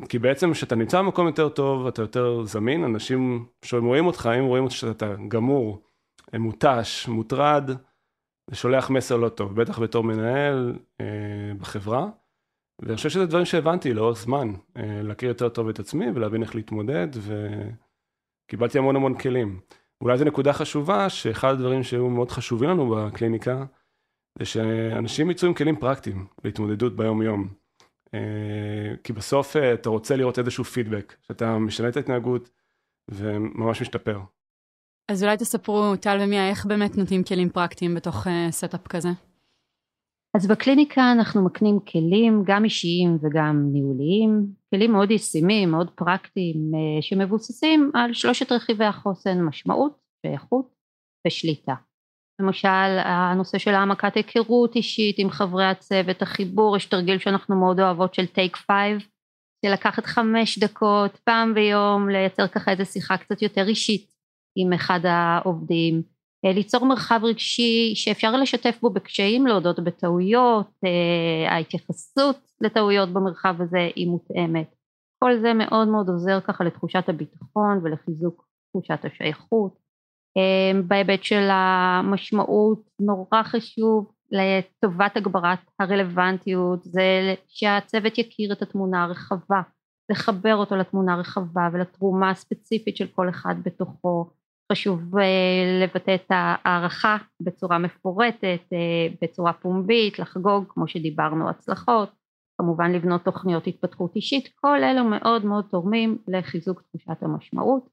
כי 0.08 0.18
בעצם 0.18 0.52
כשאתה 0.52 0.74
נמצא 0.74 0.98
במקום 1.02 1.26
יותר 1.26 1.48
טוב, 1.48 1.86
אתה 1.86 2.02
יותר 2.02 2.44
זמין, 2.44 2.84
אנשים 2.84 3.46
שרואים 3.64 4.06
אותך, 4.06 4.30
אם 4.38 4.44
רואים 4.44 4.64
אותך 4.64 4.76
שאתה 4.76 5.14
גמור, 5.28 5.82
מותש, 6.38 7.08
מוטרד, 7.08 7.70
שולח 8.52 8.90
מסר 8.90 9.16
לא 9.16 9.28
טוב, 9.28 9.60
בטח 9.60 9.78
בתור 9.78 10.04
מנהל 10.04 10.78
אה, 11.00 11.54
בחברה. 11.58 12.08
ואני 12.82 12.96
חושב 12.96 13.08
שזה 13.08 13.26
דברים 13.26 13.44
שהבנתי 13.44 13.94
לאורך 13.94 14.18
זמן, 14.18 14.52
אה, 14.76 15.02
להכיר 15.02 15.28
יותר 15.28 15.48
טוב 15.48 15.68
את 15.68 15.78
עצמי 15.78 16.06
ולהבין 16.14 16.42
איך 16.42 16.54
להתמודד, 16.54 17.08
וקיבלתי 18.46 18.78
המון 18.78 18.96
המון 18.96 19.18
כלים. 19.18 19.60
אולי 20.00 20.18
זו 20.18 20.24
נקודה 20.24 20.52
חשובה, 20.52 21.08
שאחד 21.08 21.52
הדברים 21.52 21.82
שהיו 21.82 22.08
מאוד 22.08 22.30
חשובים 22.30 22.70
לנו 22.70 22.90
בקליניקה, 22.90 23.64
זה 24.38 24.44
שאנשים 24.44 25.30
יצאו 25.30 25.48
עם 25.48 25.54
כלים 25.54 25.76
פרקטיים 25.76 26.26
להתמודדות 26.44 26.96
ביום-יום. 26.96 27.61
אה, 28.14 28.94
כי 29.04 29.12
בסוף 29.12 29.56
אה, 29.56 29.74
אתה 29.74 29.88
רוצה 29.88 30.16
לראות 30.16 30.38
איזשהו 30.38 30.64
פידבק, 30.64 31.16
שאתה 31.22 31.58
משנה 31.58 31.88
את 31.88 31.96
ההתנהגות 31.96 32.50
וממש 33.10 33.82
משתפר. 33.82 34.20
אז 35.10 35.24
אולי 35.24 35.36
תספרו, 35.36 35.96
טל 35.96 36.18
ומיה, 36.20 36.48
איך 36.48 36.66
באמת 36.66 36.96
נותנים 36.96 37.24
כלים 37.24 37.50
פרקטיים 37.50 37.94
בתוך 37.94 38.26
setup 38.50 38.86
כזה? 38.88 39.08
אז 40.36 40.46
בקליניקה 40.46 41.12
אנחנו 41.12 41.44
מקנים 41.44 41.80
כלים 41.80 42.42
גם 42.46 42.64
אישיים 42.64 43.18
וגם 43.22 43.68
ניהוליים, 43.72 44.46
כלים 44.70 44.92
מאוד 44.92 45.10
ישימים, 45.10 45.70
מאוד 45.70 45.90
פרקטיים, 45.90 46.56
אה, 46.74 47.02
שמבוססים 47.02 47.90
על 47.94 48.12
שלושת 48.12 48.52
רכיבי 48.52 48.84
החוסן, 48.84 49.42
משמעות, 49.42 49.98
שייכות 50.24 50.74
ושליטה. 51.26 51.74
למשל 52.42 52.98
הנושא 53.04 53.58
של 53.58 53.74
העמקת 53.74 54.14
היכרות 54.14 54.76
אישית 54.76 55.16
עם 55.18 55.30
חברי 55.30 55.64
הצוות, 55.64 56.22
החיבור, 56.22 56.76
יש 56.76 56.86
תרגיל 56.86 57.18
שאנחנו 57.18 57.60
מאוד 57.60 57.80
אוהבות 57.80 58.14
של 58.14 58.26
take 58.26 58.56
five, 58.56 58.98
של 59.66 59.72
לקחת 59.72 60.06
חמש 60.06 60.58
דקות 60.58 61.18
פעם 61.24 61.54
ביום 61.54 62.08
לייצר 62.08 62.46
ככה 62.46 62.70
איזה 62.70 62.84
שיחה 62.84 63.16
קצת 63.16 63.42
יותר 63.42 63.68
אישית 63.68 64.12
עם 64.56 64.72
אחד 64.72 65.00
העובדים, 65.04 66.02
אה, 66.44 66.52
ליצור 66.52 66.86
מרחב 66.86 67.20
רגשי 67.22 67.92
שאפשר 67.94 68.36
לשתף 68.36 68.78
בו 68.82 68.90
בקשיים, 68.90 69.46
להודות 69.46 69.80
בטעויות, 69.80 70.70
אה, 70.84 71.52
ההתייחסות 71.52 72.36
לטעויות 72.60 73.08
במרחב 73.08 73.54
הזה 73.60 73.88
היא 73.96 74.08
מותאמת. 74.08 74.74
כל 75.24 75.38
זה 75.40 75.54
מאוד 75.54 75.88
מאוד 75.88 76.08
עוזר 76.08 76.40
ככה 76.40 76.64
לתחושת 76.64 77.08
הביטחון 77.08 77.80
ולחיזוק 77.82 78.44
תחושת 78.70 79.04
השייכות. 79.04 79.81
אה, 80.36 80.80
בהיבט 80.86 81.22
של 81.22 81.48
המשמעות 81.50 82.90
נורא 83.00 83.42
חשוב 83.42 84.12
לטובת 84.32 85.16
הגברת 85.16 85.58
הרלוונטיות 85.80 86.84
זה 86.84 87.34
שהצוות 87.48 88.18
יכיר 88.18 88.52
את 88.52 88.62
התמונה 88.62 89.02
הרחבה, 89.04 89.60
לחבר 90.10 90.56
אותו 90.56 90.76
לתמונה 90.76 91.14
הרחבה 91.14 91.68
ולתרומה 91.72 92.30
הספציפית 92.30 92.96
של 92.96 93.06
כל 93.06 93.28
אחד 93.28 93.54
בתוכו. 93.64 94.30
חשוב 94.72 95.18
אה, 95.18 95.82
לבטא 95.82 96.14
את 96.14 96.26
הערכה 96.30 97.16
בצורה 97.40 97.78
מפורטת, 97.78 98.60
אה, 98.72 99.08
בצורה 99.22 99.52
פומבית, 99.52 100.18
לחגוג 100.18 100.64
כמו 100.68 100.88
שדיברנו 100.88 101.50
הצלחות, 101.50 102.08
כמובן 102.60 102.92
לבנות 102.92 103.24
תוכניות 103.24 103.66
התפתחות 103.66 104.16
אישית, 104.16 104.48
כל 104.54 104.84
אלו 104.84 105.04
מאוד 105.04 105.44
מאוד 105.44 105.64
תורמים 105.70 106.18
לחיזוק 106.28 106.82
תחושת 106.82 107.22
המשמעות 107.22 107.88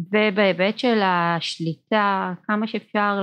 ובהיבט 0.00 0.78
של 0.78 1.00
השליטה 1.02 2.34
כמה 2.46 2.66
שאפשר 2.66 3.20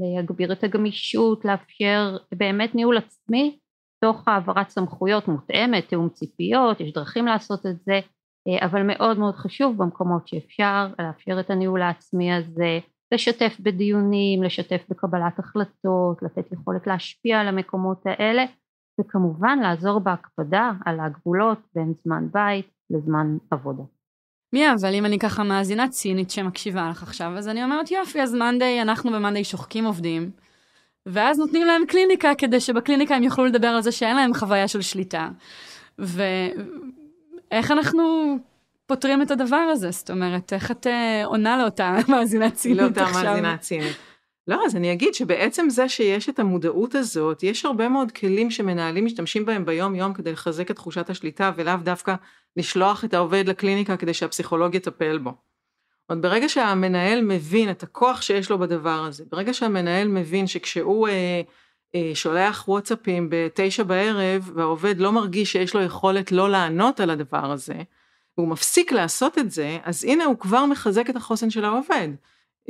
להגביר 0.00 0.52
את 0.52 0.64
הגמישות, 0.64 1.44
לאפשר 1.44 2.16
באמת 2.34 2.74
ניהול 2.74 2.98
עצמי 2.98 3.58
תוך 4.04 4.28
העברת 4.28 4.68
סמכויות 4.68 5.28
מותאמת, 5.28 5.88
תיאום 5.88 6.08
ציפיות, 6.08 6.80
יש 6.80 6.92
דרכים 6.92 7.26
לעשות 7.26 7.66
את 7.66 7.76
זה 7.84 8.00
אה, 8.48 8.66
אבל 8.66 8.82
מאוד 8.82 9.18
מאוד 9.18 9.34
חשוב 9.34 9.76
במקומות 9.76 10.28
שאפשר 10.28 10.86
לאפשר 10.98 11.40
את 11.40 11.50
הניהול 11.50 11.82
העצמי 11.82 12.32
הזה, 12.32 12.78
לשתף 13.14 13.56
בדיונים, 13.60 14.42
לשתף 14.42 14.84
בקבלת 14.90 15.38
החלטות, 15.38 16.22
לתת 16.22 16.52
יכולת 16.52 16.86
להשפיע 16.86 17.40
על 17.40 17.48
המקומות 17.48 18.02
האלה 18.06 18.44
וכמובן 19.00 19.58
לעזור 19.62 19.98
בהקפדה 19.98 20.72
על 20.84 21.00
הגבולות 21.00 21.58
בין 21.74 21.94
זמן 22.04 22.26
בית 22.32 22.70
לזמן 22.90 23.36
עבודה. 23.50 23.82
מי 24.52 24.72
אבל 24.72 24.94
אם 24.94 25.04
אני 25.06 25.18
ככה 25.18 25.42
מאזינה 25.42 25.88
צינית 25.88 26.30
שמקשיבה 26.30 26.88
לך 26.90 27.02
עכשיו, 27.02 27.32
אז 27.38 27.48
אני 27.48 27.64
אומרת 27.64 27.90
יופי, 27.90 28.22
אז 28.22 28.34
מאנדיי, 28.34 28.82
אנחנו 28.82 29.10
במאנדיי 29.10 29.44
שוחקים 29.44 29.84
עובדים, 29.84 30.30
ואז 31.06 31.38
נותנים 31.38 31.66
להם 31.66 31.82
קליניקה 31.88 32.34
כדי 32.38 32.60
שבקליניקה 32.60 33.14
הם 33.14 33.22
יוכלו 33.22 33.44
לדבר 33.44 33.68
על 33.68 33.82
זה 33.82 33.92
שאין 33.92 34.16
להם 34.16 34.34
חוויה 34.34 34.68
של 34.68 34.82
שליטה. 34.82 35.28
ו... 35.98 36.22
איך 37.50 37.70
אנחנו 37.70 38.36
פותרים 38.86 39.22
את 39.22 39.30
הדבר 39.30 39.56
הזה? 39.56 39.90
זאת 39.90 40.10
אומרת, 40.10 40.52
איך 40.52 40.70
את 40.70 40.86
אה, 40.86 41.24
עונה 41.24 41.58
לאותה 41.58 41.96
מאזינה 42.08 42.50
צינית 42.50 42.98
עכשיו? 42.98 43.04
לאותה 43.04 43.28
מאזינה 43.28 43.56
צינית. 43.56 43.96
לא, 44.50 44.62
אז 44.66 44.76
אני 44.76 44.92
אגיד 44.92 45.14
שבעצם 45.14 45.70
זה 45.70 45.88
שיש 45.88 46.28
את 46.28 46.38
המודעות 46.38 46.94
הזאת, 46.94 47.42
יש 47.42 47.64
הרבה 47.64 47.88
מאוד 47.88 48.12
כלים 48.12 48.50
שמנהלים 48.50 49.04
משתמשים 49.04 49.44
בהם 49.44 49.64
ביום 49.64 49.94
יום 49.94 50.14
כדי 50.14 50.32
לחזק 50.32 50.70
את 50.70 50.76
תחושת 50.76 51.10
השליטה 51.10 51.52
ולאו 51.56 51.76
דווקא 51.82 52.14
לשלוח 52.56 53.04
את 53.04 53.14
העובד 53.14 53.48
לקליניקה 53.48 53.96
כדי 53.96 54.14
שהפסיכולוג 54.14 54.74
יטפל 54.74 55.18
בו. 55.18 55.34
עוד 56.06 56.22
ברגע 56.22 56.48
שהמנהל 56.48 57.22
מבין 57.22 57.70
את 57.70 57.82
הכוח 57.82 58.22
שיש 58.22 58.50
לו 58.50 58.58
בדבר 58.58 59.04
הזה, 59.04 59.24
ברגע 59.30 59.54
שהמנהל 59.54 60.08
מבין 60.08 60.46
שכשהוא 60.46 61.08
אה, 61.08 61.40
אה, 61.94 62.10
שולח 62.14 62.68
וואטסאפים 62.68 63.28
בתשע 63.30 63.82
בערב 63.82 64.50
והעובד 64.54 64.98
לא 64.98 65.12
מרגיש 65.12 65.52
שיש 65.52 65.74
לו 65.74 65.82
יכולת 65.82 66.32
לא 66.32 66.50
לענות 66.50 67.00
על 67.00 67.10
הדבר 67.10 67.52
הזה, 67.52 67.82
והוא 68.38 68.48
מפסיק 68.48 68.92
לעשות 68.92 69.38
את 69.38 69.50
זה, 69.50 69.78
אז 69.84 70.04
הנה 70.04 70.24
הוא 70.24 70.38
כבר 70.38 70.66
מחזק 70.66 71.10
את 71.10 71.16
החוסן 71.16 71.50
של 71.50 71.64
העובד. 71.64 72.08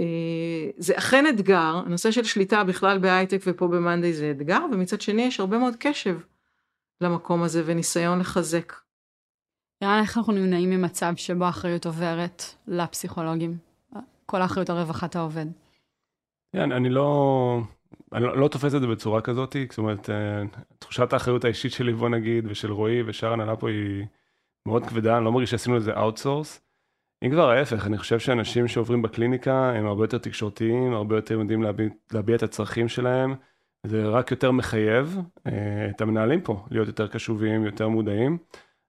אה, 0.01 0.71
זה 0.77 0.99
אכן 0.99 1.25
אתגר, 1.27 1.83
הנושא 1.87 2.11
של 2.11 2.25
שליטה 2.25 2.65
בכלל 2.65 2.99
בהייטק 2.99 3.41
ופה 3.47 3.69
במאנדיי 3.69 4.13
זה 4.13 4.31
אתגר, 4.31 4.61
ומצד 4.73 5.01
שני 5.01 5.23
יש 5.23 5.41
הרבה 5.41 5.59
מאוד 5.59 5.77
קשב 5.79 6.19
למקום 7.01 7.43
הזה 7.43 7.63
וניסיון 7.67 8.19
לחזק. 8.19 8.73
נראה 9.83 10.01
איך 10.01 10.19
אנחנו 10.19 10.33
נמנעים 10.33 10.71
ממצב 10.71 11.13
שבו 11.17 11.45
האחריות 11.45 11.87
עוברת 11.87 12.43
לפסיכולוגים, 12.67 13.57
כל 14.27 14.43
האחריות 14.43 14.71
על 14.71 14.77
רווחת 14.77 15.17
העובד. 15.17 15.47
כן, 16.53 16.73
אני 16.73 16.91
לא, 16.91 17.61
אני 18.13 18.25
לא, 18.25 18.37
לא 18.37 18.49
תופס 18.49 18.75
את 18.75 18.81
זה 18.81 18.87
בצורה 18.87 19.21
כזאת, 19.21 19.57
זאת 19.69 19.79
אומרת, 19.79 20.11
אה, 20.11 20.43
תחושת 20.79 21.13
האחריות 21.13 21.45
האישית 21.45 21.73
שלי, 21.73 21.93
בוא 21.93 22.09
נגיד, 22.09 22.47
ושל 22.49 22.73
רועי 22.73 23.03
ושאר 23.03 23.33
הנהלה 23.33 23.57
פה 23.57 23.69
היא 23.69 24.07
מאוד 24.67 24.87
כבדה, 24.87 25.17
אני 25.17 25.25
לא 25.25 25.33
מרגיש 25.33 25.51
שעשינו 25.51 25.77
לזה 25.77 25.93
outsource. 25.97 26.70
אם 27.23 27.31
כבר 27.31 27.51
ההפך, 27.51 27.87
אני 27.87 27.99
חושב 27.99 28.19
שאנשים 28.19 28.69
שעוברים 28.69 29.03
בקליניקה 29.03 29.73
הם 29.73 29.87
הרבה 29.87 30.05
יותר 30.05 30.19
תקשורתיים, 30.19 30.93
הרבה 30.93 31.17
יותר 31.17 31.35
יודעים 31.41 31.63
להביע, 31.63 31.89
להביע 32.13 32.37
את 32.37 32.43
הצרכים 32.43 32.89
שלהם, 32.89 33.35
זה 33.87 34.09
רק 34.09 34.31
יותר 34.31 34.51
מחייב 34.51 35.19
אה, 35.47 35.91
את 35.91 36.01
המנהלים 36.01 36.41
פה 36.41 36.65
להיות 36.71 36.87
יותר 36.87 37.07
קשובים, 37.07 37.65
יותר 37.65 37.89
מודעים. 37.89 38.39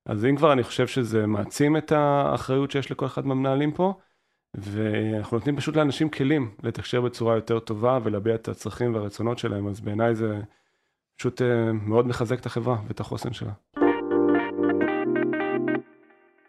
אז 0.06 0.26
אם 0.26 0.36
כבר 0.36 0.54
אני 0.54 0.64
חושב 0.64 0.88
שזה 0.88 1.28
מעצים 1.28 1.78
את 1.78 1.92
האחריות 1.92 2.72
שיש 2.72 2.92
לכל 2.92 3.06
אחד 3.06 3.26
מהמנהלים 3.26 3.72
פה, 3.72 3.94
ואנחנו 4.54 5.38
נותנים 5.38 5.58
פשוט 5.58 5.76
לאנשים 5.76 6.10
כלים 6.10 6.52
לתקשר 6.64 7.02
בצורה 7.02 7.36
יותר 7.36 7.60
טובה 7.60 8.00
ולהביע 8.04 8.36
את 8.36 8.48
הצרכים 8.48 8.96
והרצונות 8.96 9.40
שלהם, 9.40 9.68
אז 9.68 9.82
בעיניי 9.82 10.16
זה 10.16 10.40
פשוט 11.18 11.42
אה, 11.42 11.72
מאוד 11.72 12.08
מחזק 12.08 12.40
את 12.40 12.46
החברה 12.46 12.78
ואת 12.88 13.00
החוסן 13.00 13.34
שלה. 13.34 13.81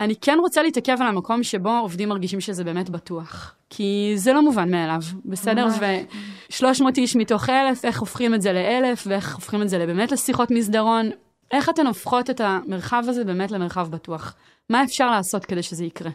אני 0.05 0.17
כן 0.17 0.39
רוצה 0.41 0.63
להתעכב 0.63 0.97
על 1.01 1.07
המקום 1.07 1.43
שבו 1.43 1.71
עובדים 1.71 2.09
מרגישים 2.09 2.41
שזה 2.41 2.65
באמת 2.65 2.91
בטוח. 2.91 3.55
כי 3.71 4.13
זה 4.17 4.33
לא 4.33 4.43
מובן 4.43 4.71
מאליו, 4.71 5.01
בסדר? 5.25 5.67
ו-300 5.81 6.85
איש 6.97 7.17
מתוך 7.17 7.49
אלף, 7.49 7.85
איך 7.85 8.01
הופכים 8.01 8.35
את 8.35 8.43
זה 8.43 8.53
לאלף, 8.53 9.05
ואיך 9.07 9.35
הופכים 9.35 9.63
את 9.63 9.69
זה 9.69 9.87
באמת 9.87 10.13
לשיחות 10.13 10.51
מסדרון. 10.51 11.11
איך 11.51 11.69
אתן 11.69 11.87
הופכות 11.87 12.31
את 12.31 12.41
המרחב 12.41 13.05
הזה 13.09 13.25
באמת 13.25 13.51
למרחב 13.51 13.91
בטוח? 13.91 14.35
מה 14.71 14.85
אפשר 14.85 15.11
לעשות 15.11 15.45
כדי 15.45 15.63
שזה 15.63 15.85
יקרה? 15.85 16.11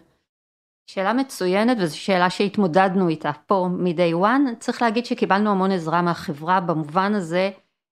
שאלה 0.87 1.13
מצוינת 1.13 1.77
וזו 1.79 1.97
שאלה 1.97 2.29
שהתמודדנו 2.29 3.09
איתה 3.09 3.31
פה 3.47 3.67
מ-day 3.71 4.15
one. 4.23 4.55
צריך 4.59 4.81
להגיד 4.81 5.05
שקיבלנו 5.05 5.51
המון 5.51 5.71
עזרה 5.71 6.01
מהחברה 6.01 6.59
במובן 6.59 7.15
הזה. 7.15 7.49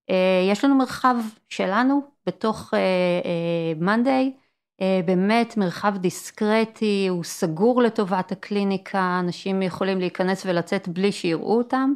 אה, 0.09 0.49
יש 0.51 0.65
לנו 0.65 0.75
מרחב 0.75 1.15
שלנו 1.49 2.01
בתוך 2.25 2.73
אה, 2.73 2.79
אה, 2.79 3.95
Monday. 3.95 4.44
אה, 4.81 4.99
באמת 5.05 5.57
מרחב 5.57 5.97
דיסקרטי, 5.97 7.07
הוא 7.09 7.23
סגור 7.23 7.81
לטובת 7.81 8.31
הקליניקה, 8.31 9.19
אנשים 9.19 9.61
יכולים 9.61 9.99
להיכנס 9.99 10.45
ולצאת 10.45 10.87
בלי 10.87 11.11
שיראו 11.11 11.57
אותם. 11.57 11.93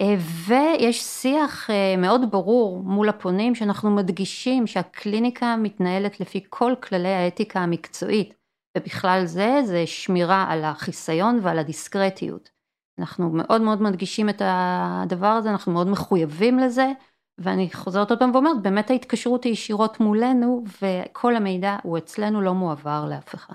אה, 0.00 0.14
ויש 0.46 1.00
שיח 1.02 1.70
אה, 1.70 1.96
מאוד 1.98 2.30
ברור 2.30 2.82
מול 2.82 3.08
הפונים 3.08 3.54
שאנחנו 3.54 3.90
מדגישים 3.90 4.66
שהקליניקה 4.66 5.56
מתנהלת 5.56 6.20
לפי 6.20 6.44
כל 6.48 6.74
כללי 6.82 7.14
האתיקה 7.14 7.60
המקצועית 7.60 8.34
ובכלל 8.78 9.22
זה 9.24 9.60
זה 9.64 9.86
שמירה 9.86 10.46
על 10.48 10.64
החיסיון 10.64 11.38
ועל 11.42 11.58
הדיסקרטיות. 11.58 12.50
אנחנו 12.98 13.30
מאוד 13.30 13.60
מאוד 13.60 13.82
מדגישים 13.82 14.28
את 14.28 14.42
הדבר 14.44 15.26
הזה, 15.26 15.50
אנחנו 15.50 15.72
מאוד 15.72 15.86
מחויבים 15.86 16.58
לזה 16.58 16.92
ואני 17.38 17.70
חוזרת 17.72 18.10
עוד 18.10 18.18
פעם 18.18 18.34
ואומרת, 18.34 18.62
באמת 18.62 18.90
ההתקשרות 18.90 19.44
היא 19.44 19.52
ישירות 19.52 20.00
מולנו, 20.00 20.64
וכל 20.82 21.36
המידע 21.36 21.76
הוא 21.82 21.98
אצלנו 21.98 22.40
לא 22.40 22.54
מועבר 22.54 23.06
לאף 23.10 23.34
אחד. 23.34 23.54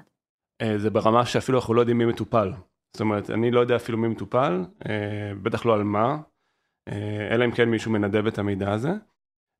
אה, 0.61 0.77
זה 0.77 0.89
ברמה 0.89 1.25
שאפילו 1.25 1.59
אנחנו 1.59 1.73
לא 1.73 1.81
יודעים 1.81 1.97
מי 1.97 2.05
מטופל. 2.05 2.51
זאת 2.95 3.01
אומרת, 3.01 3.29
אני 3.29 3.51
לא 3.51 3.59
יודע 3.59 3.75
אפילו 3.75 3.97
מי 3.97 4.07
מטופל, 4.07 4.65
אה, 4.89 5.31
בטח 5.41 5.65
לא 5.65 5.73
על 5.73 5.83
מה, 5.83 6.17
אה, 6.89 7.27
אלא 7.31 7.45
אם 7.45 7.51
כן 7.51 7.69
מישהו 7.69 7.91
מנדב 7.91 8.27
את 8.27 8.37
המידע 8.37 8.71
הזה. 8.71 8.91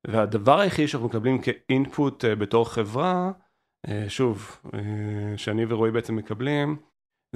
והדבר 0.06 0.60
היחיד 0.60 0.88
שאנחנו 0.88 1.08
מקבלים 1.08 1.38
כאינפוט 1.42 2.24
בתור 2.24 2.70
חברה, 2.70 3.32
שוב, 4.08 4.60
שאני 5.36 5.64
ורועי 5.68 5.92
בעצם 5.92 6.16
מקבלים, 6.16 6.76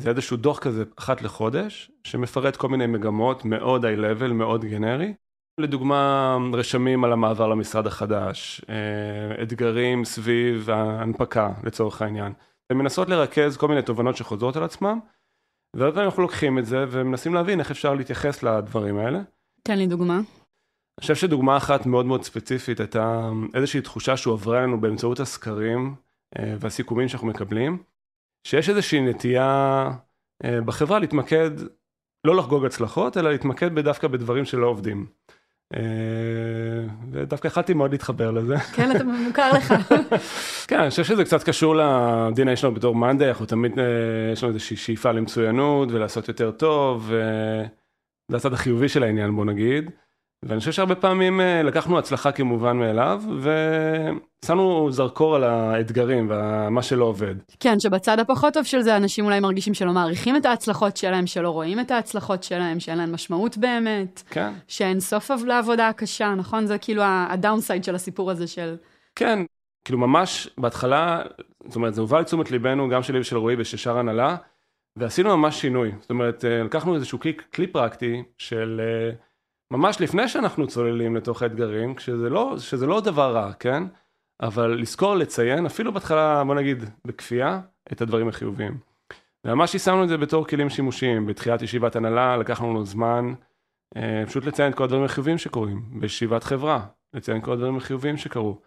זה 0.00 0.10
איזשהו 0.10 0.36
דוח 0.36 0.58
כזה 0.58 0.84
אחת 0.98 1.22
לחודש, 1.22 1.90
שמפרט 2.04 2.56
כל 2.56 2.68
מיני 2.68 2.86
מגמות 2.86 3.44
מאוד 3.44 3.84
איי-לבל, 3.84 4.32
מאוד 4.32 4.64
גנרי. 4.64 5.14
לדוגמה 5.58 6.36
רשמים 6.52 7.04
על 7.04 7.12
המעבר 7.12 7.48
למשרד 7.48 7.86
החדש, 7.86 8.60
אה, 8.68 9.42
אתגרים 9.42 10.04
סביב 10.04 10.70
ההנפקה 10.70 11.52
לצורך 11.64 12.02
העניין, 12.02 12.32
ומנסות 12.72 13.08
לרכז 13.08 13.56
כל 13.56 13.68
מיני 13.68 13.82
תובנות 13.82 14.16
שחוזרות 14.16 14.56
על 14.56 14.62
עצמם, 14.62 14.98
והרבה 15.76 16.04
אנחנו 16.04 16.22
לוקחים 16.22 16.58
את 16.58 16.66
זה 16.66 16.84
ומנסים 16.88 17.34
להבין 17.34 17.60
איך 17.60 17.70
אפשר 17.70 17.94
להתייחס 17.94 18.42
לדברים 18.42 18.98
האלה. 18.98 19.20
תן 19.62 19.78
לי 19.78 19.86
דוגמה. 19.86 20.14
אני 20.14 21.00
חושב 21.00 21.14
שדוגמה 21.14 21.56
אחת 21.56 21.86
מאוד 21.86 22.06
מאוד 22.06 22.22
ספציפית 22.22 22.80
הייתה 22.80 23.30
איזושהי 23.54 23.80
תחושה 23.80 24.16
שהועברה 24.16 24.60
לנו 24.60 24.80
באמצעות 24.80 25.20
הסקרים 25.20 25.94
אה, 26.38 26.54
והסיכומים 26.60 27.08
שאנחנו 27.08 27.26
מקבלים, 27.28 27.82
שיש 28.44 28.68
איזושהי 28.68 29.00
נטייה 29.00 29.90
אה, 30.44 30.60
בחברה 30.60 30.98
להתמקד, 30.98 31.50
לא 32.24 32.36
לחגוג 32.36 32.64
הצלחות, 32.64 33.16
אלא 33.16 33.30
להתמקד 33.30 33.78
דווקא 33.78 34.08
בדברים 34.08 34.44
שלא 34.44 34.66
עובדים. 34.66 35.06
אה, 35.74 35.80
ודווקא 37.10 37.46
יכלתי 37.46 37.74
מאוד 37.74 37.92
להתחבר 37.92 38.30
לזה. 38.30 38.58
כן, 38.58 38.96
אתה 38.96 39.04
מוכר 39.04 39.52
לך. 39.52 39.74
כן, 40.68 40.80
אני 40.80 40.90
חושב 40.90 41.04
שזה 41.04 41.24
קצת 41.24 41.42
קשור 41.42 41.76
לדין 41.76 42.56
שלנו 42.56 42.74
בתור 42.74 42.94
מאנדי, 42.94 43.28
אנחנו 43.28 43.46
תמיד, 43.46 43.78
אה, 43.78 43.84
יש 44.32 44.42
לנו 44.42 44.52
איזושהי 44.52 44.76
שאיפה 44.76 45.12
למצוינות 45.12 45.88
ולעשות 45.92 46.28
יותר 46.28 46.50
טוב, 46.50 47.06
וזה 47.06 48.36
הצד 48.36 48.52
החיובי 48.52 48.88
של 48.88 49.02
העניין 49.02 49.36
בוא 49.36 49.44
נגיד. 49.44 49.90
ואני 50.42 50.58
חושב 50.58 50.72
שהרבה 50.72 50.94
פעמים 50.94 51.40
אה, 51.40 51.62
לקחנו 51.62 51.98
הצלחה 51.98 52.32
כמובן 52.32 52.76
מאליו, 52.76 53.22
ושמנו 54.44 54.90
זרקור 54.90 55.36
על 55.36 55.44
האתגרים 55.44 56.30
ומה 56.30 56.82
שלא 56.82 57.04
עובד. 57.04 57.34
כן, 57.60 57.80
שבצד 57.80 58.18
הפחות 58.18 58.54
טוב 58.54 58.64
של 58.64 58.80
זה, 58.80 58.96
אנשים 58.96 59.24
אולי 59.24 59.40
מרגישים 59.40 59.74
שלא 59.74 59.92
מעריכים 59.92 60.36
את 60.36 60.46
ההצלחות 60.46 60.96
שלהם, 60.96 61.26
שלא 61.26 61.50
רואים 61.50 61.80
את 61.80 61.90
ההצלחות 61.90 62.42
שלהם, 62.42 62.80
שאין 62.80 62.98
להם 62.98 63.12
משמעות 63.12 63.58
באמת. 63.58 64.22
כן. 64.30 64.52
שאין 64.68 65.00
סוף 65.00 65.30
לעבודה 65.46 65.88
הקשה, 65.88 66.34
נכון? 66.34 66.66
זה 66.66 66.78
כאילו 66.78 67.02
הדאונסייד 67.04 67.84
של 67.84 67.94
הסיפור 67.94 68.30
הזה 68.30 68.46
של... 68.46 68.76
כן, 69.14 69.38
כאילו 69.84 69.98
ממש 69.98 70.48
בהתחלה, 70.58 71.22
זאת 71.66 71.76
אומרת, 71.76 71.94
זה 71.94 72.00
הובא 72.00 72.20
לתשומת 72.20 72.50
ליבנו, 72.50 72.88
גם 72.88 73.02
שלי 73.02 73.20
ושל 73.20 73.36
רועי 73.36 73.56
ושל 73.58 73.76
שאר 73.76 73.98
הנהלה, 73.98 74.36
ועשינו 74.96 75.36
ממש 75.36 75.60
שינוי. 75.60 75.92
זאת 76.00 76.10
אומרת, 76.10 76.44
אה, 76.44 76.62
לקחנו 76.62 76.94
איזשהו 76.94 77.20
כלי, 77.20 77.32
כלי 77.54 77.66
פרקטי 77.66 78.22
של... 78.38 78.80
אה, 78.84 79.27
ממש 79.70 80.00
לפני 80.00 80.28
שאנחנו 80.28 80.66
צוללים 80.66 81.16
לתוך 81.16 81.42
האתגרים, 81.42 81.94
כשזה 81.94 82.30
לא, 82.30 82.58
שזה 82.58 82.86
לא 82.86 83.00
דבר 83.00 83.32
רע, 83.34 83.52
כן? 83.52 83.82
אבל 84.40 84.80
לזכור 84.80 85.14
לציין, 85.14 85.66
אפילו 85.66 85.92
בהתחלה, 85.92 86.44
בוא 86.44 86.54
נגיד, 86.54 86.84
בכפייה, 87.04 87.60
את 87.92 88.00
הדברים 88.00 88.28
החיוביים. 88.28 88.78
וממש 89.44 89.74
יישמנו 89.74 90.04
את 90.04 90.08
זה 90.08 90.16
בתור 90.16 90.46
כלים 90.46 90.70
שימושיים, 90.70 91.26
בתחילת 91.26 91.62
ישיבת 91.62 91.96
הנהלה 91.96 92.36
לקחנו 92.36 92.70
לנו 92.70 92.84
זמן, 92.84 93.34
אה, 93.96 94.22
פשוט 94.26 94.44
לציין 94.44 94.72
את 94.72 94.76
כל 94.76 94.84
הדברים 94.84 95.04
החיוביים 95.04 95.38
שקורים, 95.38 96.00
בישיבת 96.00 96.44
חברה, 96.44 96.86
לציין 97.14 97.40
כל 97.40 97.52
הדברים 97.52 97.76
החיוביים 97.76 98.16
שקרו. 98.16 98.60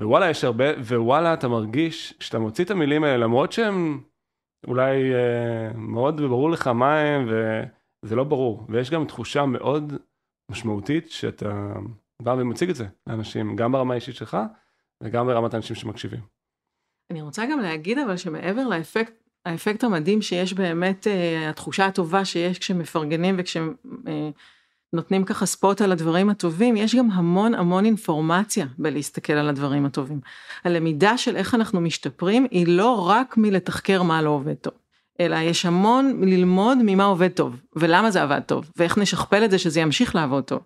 ווואלה, 0.00 0.30
יש 0.30 0.44
הרבה, 0.44 0.64
ווואלה, 0.78 1.34
אתה 1.34 1.48
מרגיש, 1.48 2.14
כשאתה 2.18 2.38
מוציא 2.38 2.64
את 2.64 2.70
המילים 2.70 3.04
האלה, 3.04 3.16
למרות 3.16 3.52
שהם 3.52 4.00
אולי 4.66 5.14
אה, 5.14 5.72
מאוד 5.74 6.20
ברור 6.20 6.50
לך 6.50 6.66
מה 6.66 7.00
הם, 7.00 7.28
וזה 8.04 8.16
לא 8.16 8.24
ברור, 8.24 8.66
ויש 8.68 8.90
גם 8.90 9.04
תחושה 9.04 9.46
מאוד 9.46 9.92
משמעותית 10.50 11.10
שאתה 11.10 11.72
בא 12.22 12.30
ומציג 12.30 12.70
את 12.70 12.76
זה 12.76 12.86
לאנשים, 13.06 13.56
גם 13.56 13.72
ברמה 13.72 13.94
האישית 13.94 14.14
שלך 14.14 14.36
וגם 15.02 15.26
ברמת 15.26 15.54
האנשים 15.54 15.76
שמקשיבים. 15.76 16.20
אני 17.10 17.22
רוצה 17.22 17.46
גם 17.46 17.60
להגיד 17.60 17.98
אבל 17.98 18.16
שמעבר 18.16 18.68
לאפקט, 18.68 19.12
האפקט 19.46 19.84
המדהים 19.84 20.22
שיש 20.22 20.54
באמת, 20.54 21.06
אה, 21.06 21.50
התחושה 21.50 21.86
הטובה 21.86 22.24
שיש 22.24 22.58
כשמפרגנים 22.58 23.34
וכשנותנים 23.38 25.22
אה, 25.22 25.26
ככה 25.26 25.46
ספוט 25.46 25.80
על 25.80 25.92
הדברים 25.92 26.30
הטובים, 26.30 26.76
יש 26.76 26.94
גם 26.94 27.10
המון 27.10 27.54
המון 27.54 27.84
אינפורמציה 27.84 28.66
בלהסתכל 28.78 29.32
על 29.32 29.48
הדברים 29.48 29.86
הטובים. 29.86 30.20
הלמידה 30.64 31.18
של 31.18 31.36
איך 31.36 31.54
אנחנו 31.54 31.80
משתפרים 31.80 32.46
היא 32.50 32.66
לא 32.68 33.08
רק 33.08 33.36
מלתחקר 33.36 34.02
מה 34.02 34.22
לא 34.22 34.30
עובד 34.30 34.54
טוב. 34.54 34.79
אלא 35.20 35.36
יש 35.36 35.66
המון 35.66 36.20
ללמוד 36.24 36.78
ממה 36.82 37.04
עובד 37.04 37.28
טוב, 37.28 37.56
ולמה 37.76 38.10
זה 38.10 38.22
עבד 38.22 38.40
טוב, 38.46 38.70
ואיך 38.76 38.98
נשכפל 38.98 39.44
את 39.44 39.50
זה 39.50 39.58
שזה 39.58 39.80
ימשיך 39.80 40.14
לעבוד 40.14 40.44
טוב. 40.44 40.60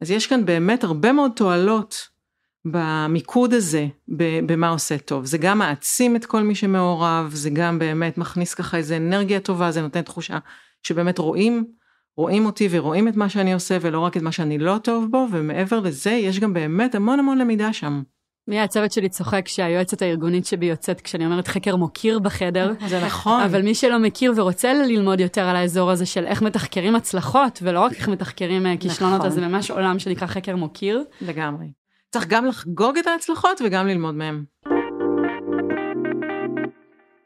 אז 0.00 0.10
יש 0.10 0.26
כאן 0.26 0.44
באמת 0.44 0.84
הרבה 0.84 1.12
מאוד 1.12 1.30
תועלות 1.36 2.08
במיקוד 2.64 3.54
הזה, 3.54 3.86
במה 4.46 4.68
עושה 4.68 4.98
טוב. 4.98 5.24
זה 5.24 5.38
גם 5.38 5.58
מעצים 5.58 6.16
את 6.16 6.24
כל 6.24 6.42
מי 6.42 6.54
שמעורב, 6.54 7.30
זה 7.34 7.50
גם 7.50 7.78
באמת 7.78 8.18
מכניס 8.18 8.54
ככה 8.54 8.76
איזה 8.76 8.96
אנרגיה 8.96 9.40
טובה, 9.40 9.70
זה 9.70 9.82
נותן 9.82 10.02
תחושה 10.02 10.38
שבאמת 10.82 11.18
רואים, 11.18 11.64
רואים 12.16 12.46
אותי 12.46 12.68
ורואים 12.70 13.08
את 13.08 13.16
מה 13.16 13.28
שאני 13.28 13.52
עושה, 13.52 13.78
ולא 13.80 14.00
רק 14.00 14.16
את 14.16 14.22
מה 14.22 14.32
שאני 14.32 14.58
לא 14.58 14.78
טוב 14.82 15.10
בו, 15.10 15.26
ומעבר 15.32 15.80
לזה 15.80 16.10
יש 16.10 16.40
גם 16.40 16.54
באמת 16.54 16.94
המון 16.94 17.18
המון 17.18 17.38
למידה 17.38 17.72
שם. 17.72 18.02
מי 18.48 18.60
הצוות 18.60 18.92
שלי 18.92 19.08
צוחק 19.08 19.48
שהיועצת 19.48 20.02
הארגונית 20.02 20.46
שבי 20.46 20.66
יוצאת 20.66 21.00
כשאני 21.00 21.26
אומרת 21.26 21.48
חקר 21.48 21.76
מוקיר 21.76 22.18
בחדר. 22.18 22.72
זה 22.88 23.04
נכון. 23.06 23.42
אבל 23.42 23.62
מי 23.62 23.74
שלא 23.74 23.98
מכיר 23.98 24.32
ורוצה 24.36 24.72
ללמוד 24.74 25.20
יותר 25.20 25.42
על 25.42 25.56
האזור 25.56 25.90
הזה 25.90 26.06
של 26.06 26.26
איך 26.26 26.42
מתחקרים 26.42 26.96
הצלחות, 26.96 27.58
ולא 27.62 27.80
רק 27.80 27.92
איך 27.92 28.08
מתחקרים 28.08 28.66
אה, 28.66 28.76
כישלונות, 28.80 29.24
אז 29.24 29.34
זה 29.34 29.40
נכון. 29.40 29.52
ממש 29.52 29.70
עולם 29.70 29.98
שנקרא 29.98 30.26
חקר 30.26 30.56
מוקיר. 30.56 31.04
לגמרי. 31.20 31.66
צריך 32.10 32.26
גם 32.26 32.46
לחגוג 32.46 32.98
את 32.98 33.06
ההצלחות 33.06 33.60
וגם 33.64 33.86
ללמוד 33.86 34.14
מהם. 34.14 34.44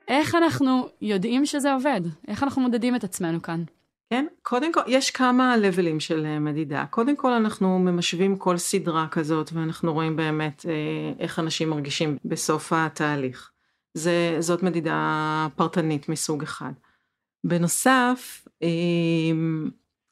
איך 0.09 0.35
אנחנו 0.35 0.89
יודעים 1.03 1.47
שזה 1.47 1.73
עובד? 1.73 2.01
איך 2.29 2.43
אנחנו 2.43 2.63
מודדים 2.63 2.97
את 2.97 3.05
עצמנו 3.05 3.43
כאן? 3.43 3.63
כן, 4.11 4.27
קודם 4.43 4.73
כל, 4.73 4.81
יש 4.87 5.11
כמה 5.11 5.57
לבלים 5.57 6.01
של 6.01 6.27
אה, 6.27 6.39
מדידה. 6.39 6.87
קודם 6.91 7.17
כל 7.17 7.33
אנחנו 7.33 7.79
ממשווים 7.79 8.37
כל 8.37 8.57
סדרה 8.57 9.09
כזאת 9.11 9.51
ואנחנו 9.53 9.93
רואים 9.93 10.17
באמת 10.17 10.67
אה, 10.69 11.13
איך 11.19 11.39
אנשים 11.39 11.71
מרגישים 11.71 12.19
בסוף 12.25 12.73
התהליך. 12.73 13.51
זה, 13.95 14.37
זאת 14.41 14.63
מדידה 14.63 15.49
פרטנית 15.57 16.09
מסוג 16.09 16.43
אחד. 16.43 16.73
בנוסף, 17.45 18.49
אה, 18.63 18.69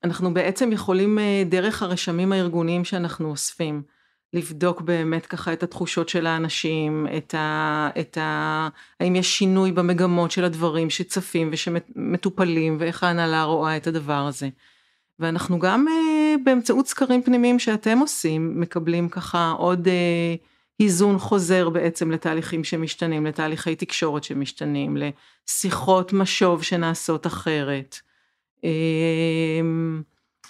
אנחנו 0.04 0.34
בעצם 0.34 0.72
יכולים 0.72 1.18
דרך 1.46 1.82
הרשמים 1.82 2.32
הארגוניים 2.32 2.84
שאנחנו 2.84 3.30
אוספים, 3.30 3.82
לבדוק 4.32 4.80
באמת 4.80 5.26
ככה 5.26 5.52
את 5.52 5.62
התחושות 5.62 6.08
של 6.08 6.26
האנשים, 6.26 7.06
את 7.16 7.34
ה... 7.34 7.90
את 8.00 8.18
ה... 8.18 8.68
האם 9.00 9.16
יש 9.16 9.38
שינוי 9.38 9.72
במגמות 9.72 10.30
של 10.30 10.44
הדברים 10.44 10.90
שצפים 10.90 11.50
ושמטופלים 11.52 12.76
ואיך 12.80 13.04
ההנהלה 13.04 13.42
רואה 13.42 13.76
את 13.76 13.86
הדבר 13.86 14.26
הזה. 14.26 14.48
ואנחנו 15.18 15.58
גם 15.58 15.86
אה, 15.88 16.34
באמצעות 16.44 16.86
סקרים 16.86 17.22
פנימיים 17.22 17.58
שאתם 17.58 17.98
עושים, 17.98 18.60
מקבלים 18.60 19.08
ככה 19.08 19.54
עוד 19.58 19.88
אה, 19.88 20.34
איזון 20.80 21.18
חוזר 21.18 21.68
בעצם 21.70 22.10
לתהליכים 22.10 22.64
שמשתנים, 22.64 23.26
לתהליכי 23.26 23.76
תקשורת 23.76 24.24
שמשתנים, 24.24 24.96
לשיחות 24.96 26.12
משוב 26.12 26.62
שנעשות 26.62 27.26
אחרת. 27.26 27.96
אה, 28.64 29.60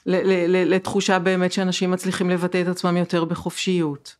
לתחושה 0.07 1.19
באמת 1.19 1.53
שאנשים 1.53 1.91
מצליחים 1.91 2.31
לבטא 2.31 2.63
את 2.63 2.69
עצמם 2.69 2.97
יותר 2.97 3.25
בחופשיות. 3.25 4.17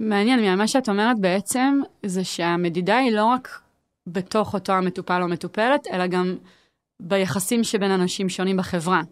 מעניין, 0.00 0.58
מה 0.58 0.68
שאת 0.68 0.88
אומרת 0.88 1.18
בעצם, 1.18 1.80
זה 2.06 2.24
שהמדידה 2.24 2.96
היא 2.96 3.12
לא 3.12 3.24
רק 3.24 3.60
בתוך 4.06 4.54
אותו 4.54 4.72
המטופל 4.72 5.22
או 5.22 5.28
מטופלת, 5.28 5.86
אלא 5.92 6.06
גם 6.06 6.36
ביחסים 7.00 7.64
שבין 7.64 7.90
אנשים 7.90 8.28
שונים 8.28 8.56
בחברה. 8.56 9.02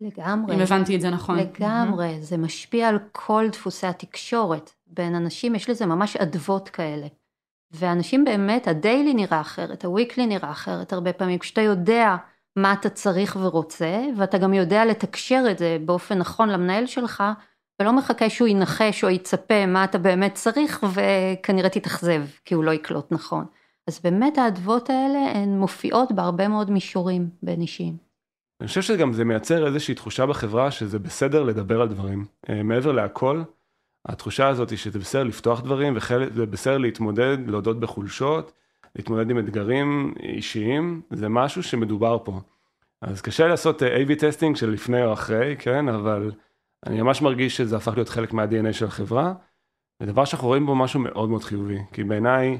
לגמרי. 0.00 0.54
אם 0.54 0.60
הבנתי 0.60 0.96
את 0.96 1.00
זה 1.00 1.10
נכון. 1.10 1.38
לגמרי, 1.38 2.14
mm-hmm. 2.14 2.24
זה 2.24 2.36
משפיע 2.36 2.88
על 2.88 2.98
כל 3.12 3.46
דפוסי 3.52 3.86
התקשורת 3.86 4.70
בין 4.86 5.14
אנשים, 5.14 5.54
יש 5.54 5.70
לזה 5.70 5.86
ממש 5.86 6.16
אדוות 6.16 6.68
כאלה. 6.68 7.06
ואנשים 7.70 8.24
באמת, 8.24 8.68
הדיילי 8.68 9.14
נראה 9.14 9.40
אחרת, 9.40 9.84
הוויקלי 9.84 10.26
נראה 10.26 10.50
אחרת 10.50 10.92
הרבה 10.92 11.12
פעמים, 11.12 11.38
כשאתה 11.38 11.60
יודע 11.60 12.16
מה 12.56 12.72
אתה 12.72 12.88
צריך 12.88 13.36
ורוצה, 13.40 14.02
ואתה 14.16 14.38
גם 14.38 14.54
יודע 14.54 14.84
לתקשר 14.84 15.44
את 15.50 15.58
זה 15.58 15.76
באופן 15.84 16.18
נכון 16.18 16.48
למנהל 16.48 16.86
שלך, 16.86 17.22
ולא 17.80 17.92
מחכה 17.92 18.30
שהוא 18.30 18.48
ינחש 18.48 19.04
או 19.04 19.10
יצפה 19.10 19.66
מה 19.66 19.84
אתה 19.84 19.98
באמת 19.98 20.34
צריך, 20.34 20.86
וכנראה 20.94 21.68
תתאכזב, 21.68 22.22
כי 22.44 22.54
הוא 22.54 22.64
לא 22.64 22.70
יקלוט 22.70 23.12
נכון. 23.12 23.44
אז 23.86 24.00
באמת 24.04 24.38
האדוות 24.38 24.90
האלה 24.90 25.18
הן 25.34 25.58
מופיעות 25.58 26.12
בהרבה 26.12 26.48
מאוד 26.48 26.70
מישורים 26.70 27.28
בין 27.42 27.60
אישיים. 27.60 27.96
אני 28.60 28.68
חושב 28.68 28.82
שגם 28.82 29.12
זה 29.12 29.24
מייצר 29.24 29.66
איזושהי 29.66 29.94
תחושה 29.94 30.26
בחברה 30.26 30.70
שזה 30.70 30.98
בסדר 30.98 31.42
לדבר 31.42 31.80
על 31.80 31.88
דברים. 31.88 32.24
אה, 32.48 32.62
מעבר 32.62 32.92
להכל, 32.92 33.42
התחושה 34.06 34.48
הזאת 34.48 34.70
היא 34.70 34.78
שזה 34.78 34.98
בסדר 34.98 35.22
לפתוח 35.22 35.60
דברים, 35.60 35.96
וזה 35.96 36.46
בסדר 36.46 36.78
להתמודד, 36.78 37.38
להודות 37.46 37.80
בחולשות, 37.80 38.52
להתמודד 38.96 39.30
עם 39.30 39.38
אתגרים 39.38 40.14
אישיים, 40.22 41.02
זה 41.10 41.28
משהו 41.28 41.62
שמדובר 41.62 42.18
פה. 42.24 42.40
אז 43.00 43.20
קשה 43.20 43.48
לעשות 43.48 43.82
אה, 43.82 44.02
A-B 44.02 44.14
testing 44.18 44.56
של 44.56 44.70
לפני 44.70 45.04
או 45.04 45.12
אחרי, 45.12 45.56
כן, 45.58 45.88
אבל 45.88 46.32
אני 46.86 47.02
ממש 47.02 47.22
מרגיש 47.22 47.56
שזה 47.56 47.76
הפך 47.76 47.92
להיות 47.94 48.08
חלק 48.08 48.32
מה-DNA 48.32 48.72
של 48.72 48.86
החברה, 48.86 49.34
ודבר 50.02 50.24
שאנחנו 50.24 50.48
רואים 50.48 50.66
בו 50.66 50.74
משהו 50.74 51.00
מאוד 51.00 51.28
מאוד 51.28 51.44
חיובי, 51.44 51.78
כי 51.92 52.04
בעיניי 52.04 52.58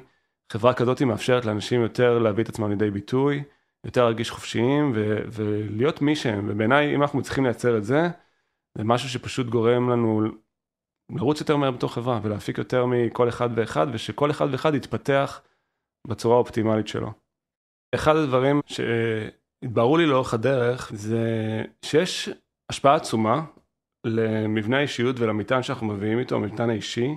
חברה 0.52 0.74
כזאת 0.74 1.02
מאפשרת 1.02 1.44
לאנשים 1.44 1.82
יותר 1.82 2.18
להביא 2.18 2.44
את 2.44 2.48
עצמם 2.48 2.70
לידי 2.70 2.90
ביטוי, 2.90 3.42
יותר 3.84 4.04
להרגיש 4.04 4.30
חופשיים 4.30 4.92
ו- 4.94 5.18
ולהיות 5.32 6.02
מי 6.02 6.16
שהם, 6.16 6.46
ובעיניי 6.48 6.94
אם 6.94 7.02
אנחנו 7.02 7.18
מצליחים 7.18 7.44
לייצר 7.44 7.76
את 7.76 7.84
זה, 7.84 8.08
זה 8.78 8.84
משהו 8.84 9.08
שפשוט 9.08 9.46
גורם 9.46 9.90
לנו 9.90 10.22
לרוץ 11.16 11.40
יותר 11.40 11.56
מהר 11.56 11.70
בתור 11.70 11.92
חברה 11.92 12.20
ולהפיק 12.22 12.58
יותר 12.58 12.86
מכל 12.86 13.28
אחד 13.28 13.50
ואחד, 13.56 13.86
ושכל 13.92 14.30
אחד 14.30 14.46
ואחד 14.52 14.74
יתפתח 14.74 15.40
בצורה 16.06 16.36
האופטימלית 16.36 16.88
שלו. 16.88 17.12
אחד 17.94 18.16
הדברים 18.16 18.60
שהתבררו 18.66 19.96
לי 19.96 20.06
לאורך 20.06 20.34
הדרך 20.34 20.90
זה 20.94 21.24
שיש 21.82 22.28
השפעה 22.70 22.94
עצומה 22.94 23.44
למבנה 24.06 24.78
האישיות 24.78 25.16
ולמטען 25.18 25.62
שאנחנו 25.62 25.86
מביאים 25.86 26.18
איתו, 26.18 26.36
המטען 26.36 26.70
האישי 26.70 27.08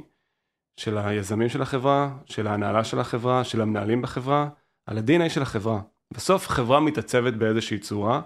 של 0.79 0.97
היזמים 0.97 1.49
של 1.49 1.61
החברה, 1.61 2.17
של 2.25 2.47
ההנהלה 2.47 2.83
של 2.83 2.99
החברה, 2.99 3.43
של 3.43 3.61
המנהלים 3.61 4.01
בחברה, 4.01 4.49
על 4.89 4.97
ה-DNA 4.97 5.29
של 5.29 5.41
החברה. 5.41 5.81
בסוף 6.13 6.47
חברה 6.47 6.79
מתעצבת 6.79 7.33
באיזושהי 7.33 7.79
צורה. 7.79 8.21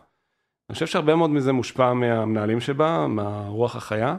אני 0.69 0.73
חושב 0.73 0.87
שהרבה 0.87 1.15
מאוד 1.15 1.29
מזה 1.29 1.51
מושפע 1.51 1.93
מהמנהלים 1.93 2.59
שבה, 2.59 3.07
מהרוח 3.07 3.75
החיה. 3.75 4.17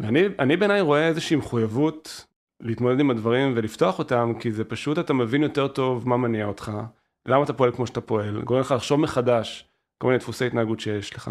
ואני 0.00 0.56
בעיניי 0.56 0.80
רואה 0.80 1.08
איזושהי 1.08 1.36
מחויבות 1.36 2.26
להתמודד 2.60 3.00
עם 3.00 3.10
הדברים 3.10 3.52
ולפתוח 3.56 3.98
אותם, 3.98 4.32
כי 4.40 4.52
זה 4.52 4.64
פשוט 4.64 4.98
אתה 4.98 5.12
מבין 5.12 5.42
יותר 5.42 5.68
טוב 5.68 6.08
מה 6.08 6.16
מניע 6.16 6.46
אותך, 6.46 6.72
למה 7.26 7.44
אתה 7.44 7.52
פועל 7.52 7.72
כמו 7.72 7.86
שאתה 7.86 8.00
פועל, 8.00 8.42
גורם 8.42 8.60
לך 8.60 8.72
לחשוב 8.72 9.00
מחדש 9.00 9.68
כל 9.98 10.06
מיני 10.06 10.18
דפוסי 10.18 10.46
התנהגות 10.46 10.80
שיש 10.80 11.14
לך, 11.14 11.30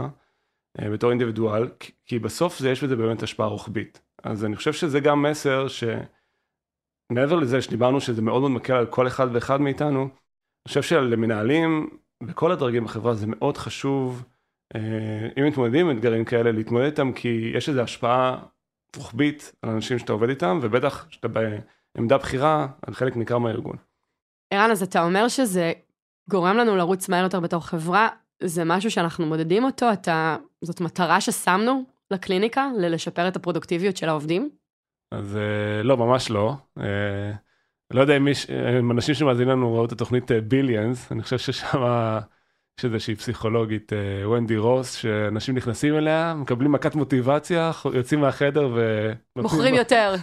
אה, 0.79 0.89
בתור 0.89 1.09
אינדיבידואל, 1.09 1.69
כי 2.05 2.19
בסוף 2.19 2.59
זה 2.59 2.69
יש 2.69 2.83
בזה 2.83 2.95
באמת 2.95 3.23
השפעה 3.23 3.47
רוחבית. 3.47 4.01
אז 4.23 4.45
אני 4.45 4.55
חושב 4.55 4.73
שזה 4.73 4.99
גם 4.99 5.21
מסר 5.21 5.67
שמעבר 5.67 7.35
לזה 7.35 7.61
שדיברנו 7.61 8.01
שזה 8.01 8.21
מאוד 8.21 8.41
מאוד 8.41 8.51
מקל 8.51 8.73
על 8.73 8.85
כל 8.85 9.07
אחד 9.07 9.27
ואחד 9.31 9.61
מאיתנו, 9.61 10.01
אני 10.01 10.67
חושב 10.67 10.81
שלמנהלים 10.81 11.89
בכל 12.23 12.51
הדרגים 12.51 12.83
בחברה 12.83 13.13
זה 13.13 13.27
מאוד 13.27 13.57
חשוב, 13.57 14.23
אה, 14.75 15.29
אם 15.37 15.47
מתמודדים 15.47 15.89
עם 15.89 15.97
אתגרים 15.97 16.25
כאלה, 16.25 16.51
להתמודד 16.51 16.85
איתם 16.85 17.13
כי 17.13 17.51
יש 17.55 17.69
איזו 17.69 17.81
השפעה 17.81 18.43
רוחבית 18.97 19.51
על 19.61 19.69
אנשים 19.69 19.99
שאתה 19.99 20.13
עובד 20.13 20.29
איתם, 20.29 20.59
ובטח 20.61 21.05
שאתה 21.09 21.27
בעמדה 21.95 22.17
בכירה 22.17 22.67
על 22.87 22.93
חלק 22.93 23.15
ניכר 23.15 23.37
מהארגון. 23.37 23.75
ערן, 24.51 24.71
אז 24.71 24.83
אתה 24.83 25.03
אומר 25.03 25.27
שזה 25.27 25.73
גורם 26.29 26.57
לנו 26.57 26.75
לרוץ 26.75 27.09
מהר 27.09 27.23
יותר 27.23 27.39
בתור 27.39 27.67
חברה, 27.67 28.09
זה 28.43 28.63
משהו 28.65 28.91
שאנחנו 28.91 29.25
מודדים 29.25 29.63
אותו, 29.63 29.93
אתה, 29.93 30.37
זאת 30.61 30.81
מטרה 30.81 31.21
ששמנו 31.21 31.83
לקליניקה, 32.11 32.67
ללשפר 32.77 33.27
את 33.27 33.35
הפרודוקטיביות 33.35 33.97
של 33.97 34.09
העובדים? 34.09 34.49
אז 35.11 35.37
אה, 35.37 35.83
לא, 35.83 35.97
ממש 35.97 36.29
לא. 36.29 36.53
אה, 36.79 37.31
לא 37.91 38.01
יודע 38.01 38.17
אם 38.17 38.91
אנשים 38.91 39.15
שמאזינים 39.15 39.49
לנו 39.49 39.73
ראו 39.73 39.85
את 39.85 39.91
התוכנית 39.91 40.31
ביליאנס, 40.31 41.11
אני 41.11 41.23
חושב 41.23 41.37
ששם 41.37 41.77
יש 42.79 42.85
איזושהי 42.85 43.15
פסיכולוגית, 43.15 43.93
אה, 43.93 44.29
ונדי 44.29 44.57
רוס, 44.57 44.93
שאנשים 44.93 45.55
נכנסים 45.55 45.97
אליה, 45.97 46.33
מקבלים 46.37 46.71
מכת 46.71 46.95
מוטיבציה, 46.95 47.71
יוצאים 47.93 48.21
מהחדר 48.21 48.69
ו... 48.75 49.11
מוכרים 49.35 49.75
יותר. 49.75 50.15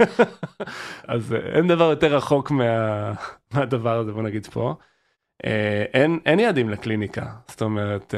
אז 1.09 1.33
אה, 1.33 1.39
אין 1.39 1.69
דבר 1.69 1.91
יותר 1.91 2.17
רחוק 2.17 2.51
מה... 2.51 3.13
מהדבר 3.55 3.99
הזה, 3.99 4.13
בוא 4.13 4.23
נגיד 4.23 4.47
פה. 4.47 4.75
אה, 5.45 5.85
אין, 5.95 6.19
אין 6.27 6.41
יעדים 6.41 6.71
לקליניקה, 6.71 7.27
זאת 7.49 7.63
אומרת, 7.63 8.15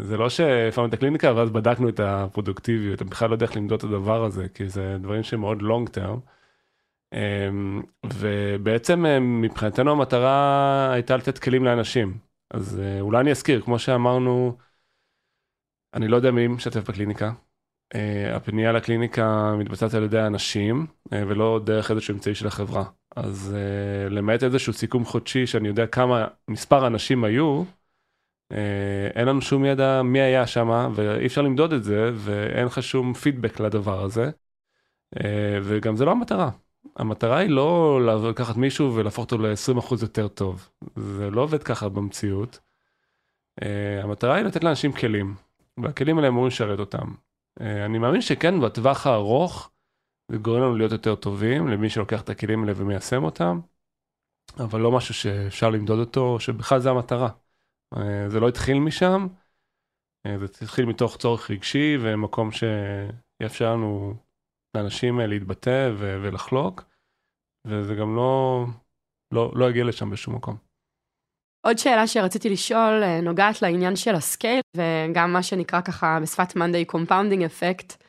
זה 0.00 0.16
לא 0.16 0.28
שהפעלנו 0.30 0.88
את 0.88 0.94
הקליניקה 0.94 1.32
ואז 1.36 1.50
בדקנו 1.50 1.88
את 1.88 2.00
הפרודוקטיביות, 2.00 3.02
אני 3.02 3.10
בכלל 3.10 3.28
לא 3.28 3.34
יודע 3.34 3.46
איך 3.46 3.56
למדוד 3.56 3.78
את 3.78 3.84
הדבר 3.84 4.24
הזה, 4.24 4.46
כי 4.54 4.68
זה 4.68 4.96
דברים 5.00 5.22
שמאוד 5.22 5.62
לונג 5.62 5.88
טרם. 5.88 6.18
ובעצם 8.04 9.04
מבחינתנו 9.20 9.92
המטרה 9.92 10.92
הייתה 10.92 11.16
לתת 11.16 11.38
כלים 11.38 11.64
לאנשים. 11.64 12.18
אז 12.54 12.80
אה, 12.80 13.00
אולי 13.00 13.20
אני 13.20 13.30
אזכיר, 13.30 13.60
כמו 13.60 13.78
שאמרנו, 13.78 14.56
אני 15.94 16.08
לא 16.08 16.16
יודע 16.16 16.30
מי 16.30 16.46
משתף 16.48 16.88
בקליניקה. 16.90 17.32
Uh, 17.94 18.36
הפנייה 18.36 18.72
לקליניקה 18.72 19.54
מתבצעת 19.58 19.94
על 19.94 20.02
ידי 20.02 20.18
האנשים, 20.18 20.86
uh, 20.86 21.10
ולא 21.12 21.60
דרך 21.64 21.90
איזשהו 21.90 22.14
אמצעי 22.14 22.34
של 22.34 22.46
החברה. 22.46 22.84
אז 23.16 23.56
למעט 24.10 24.42
איזשהו 24.42 24.72
סיכום 24.72 25.04
חודשי 25.04 25.46
שאני 25.46 25.68
יודע 25.68 25.86
כמה 25.86 26.26
מספר 26.48 26.86
אנשים 26.86 27.24
היו, 27.24 27.62
אין 29.14 29.28
לנו 29.28 29.42
שום 29.42 29.64
ידע 29.64 30.02
מי 30.02 30.20
היה 30.20 30.46
שם, 30.46 30.92
ואי 30.94 31.26
אפשר 31.26 31.42
למדוד 31.42 31.72
את 31.72 31.84
זה, 31.84 32.10
ואין 32.14 32.66
לך 32.66 32.82
שום 32.82 33.14
פידבק 33.14 33.60
לדבר 33.60 34.04
הזה. 34.04 34.30
וגם 35.62 35.96
זה 35.96 36.04
לא 36.04 36.10
המטרה. 36.10 36.50
המטרה 36.96 37.38
היא 37.38 37.50
לא 37.50 38.00
לקחת 38.30 38.56
מישהו 38.56 38.94
ולהפוך 38.94 39.24
אותו 39.24 39.38
ל-20% 39.38 40.02
יותר 40.02 40.28
טוב. 40.28 40.68
זה 40.96 41.30
לא 41.30 41.40
עובד 41.40 41.62
ככה 41.62 41.88
במציאות. 41.88 42.60
Uh, 43.60 43.64
המטרה 44.02 44.34
היא 44.34 44.44
לתת 44.44 44.64
לאנשים 44.64 44.92
כלים, 44.92 45.34
והכלים 45.82 46.16
האלה 46.16 46.28
אמורים 46.28 46.46
לשרת 46.48 46.78
אותם. 46.78 47.14
Uh, 47.60 47.62
אני 47.86 47.98
מאמין 47.98 48.20
שכן, 48.20 48.60
בטווח 48.60 49.06
הארוך, 49.06 49.70
זה 50.28 50.38
גורם 50.38 50.62
לנו 50.62 50.76
להיות 50.76 50.92
יותר 50.92 51.14
טובים 51.14 51.68
למי 51.68 51.90
שלוקח 51.90 52.22
את 52.22 52.30
הכלים 52.30 52.60
האלה 52.60 52.72
ומיישם 52.76 53.24
אותם, 53.24 53.60
אבל 54.58 54.80
לא 54.80 54.92
משהו 54.92 55.14
שאפשר 55.14 55.70
למדוד 55.70 55.98
אותו, 55.98 56.40
שבכלל 56.40 56.80
זה 56.80 56.90
המטרה. 56.90 57.28
Uh, 57.94 57.98
זה 58.28 58.40
לא 58.40 58.48
התחיל 58.48 58.78
משם, 58.78 59.26
uh, 60.26 60.30
זה 60.38 60.64
התחיל 60.64 60.84
מתוך 60.84 61.16
צורך 61.16 61.50
רגשי 61.50 61.96
ומקום 62.00 62.50
שיאפשר 62.52 63.72
לנו 63.72 64.14
לאנשים 64.74 65.20
אה, 65.20 65.26
להתבטא 65.26 65.90
ו- 65.96 66.18
ולחלוק, 66.22 66.84
וזה 67.66 67.94
גם 67.94 68.16
לא, 68.16 68.64
לא, 69.32 69.52
לא 69.54 69.68
הגיע 69.68 69.84
לשם 69.84 70.10
בשום 70.10 70.34
מקום. 70.34 70.56
עוד 71.66 71.78
שאלה 71.78 72.06
שרציתי 72.06 72.50
לשאול 72.50 73.02
אה, 73.02 73.20
נוגעת 73.20 73.62
לעניין 73.62 73.96
של 73.96 74.14
ה 74.14 74.21
scale, 74.21 74.60
וגם 74.76 75.32
מה 75.32 75.42
שנקרא 75.42 75.80
ככה 75.80 76.18
בשפת 76.22 76.56
מאנדיי 76.56 76.84
compounding 76.84 77.42
effect. 77.42 78.04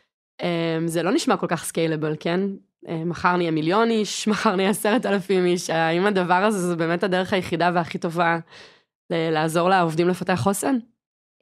זה 0.86 1.04
לא 1.04 1.12
נשמע 1.12 1.38
כל 1.38 1.48
כך 1.48 1.64
scalable, 1.64 2.16
כן? 2.20 2.40
אה, 2.88 3.06
מחר 3.06 3.38
נהיה 3.38 3.52
מיליון 3.52 3.90
איש, 3.90 4.28
מחר 4.32 4.56
נהיה 4.56 4.70
עשרת 4.70 5.06
אלפים 5.06 5.46
איש, 5.46 5.70
האם 5.70 6.06
הדבר 6.06 6.34
הזה 6.44 6.60
זה 6.60 6.76
באמת 6.76 7.04
הדרך 7.04 7.34
היחידה 7.34 7.72
והכי 7.74 7.98
טובה 7.98 8.40
לעזור 9.10 9.70
לעובדים 9.70 10.08
לפתח 10.08 10.36
חוסן? 10.36 10.76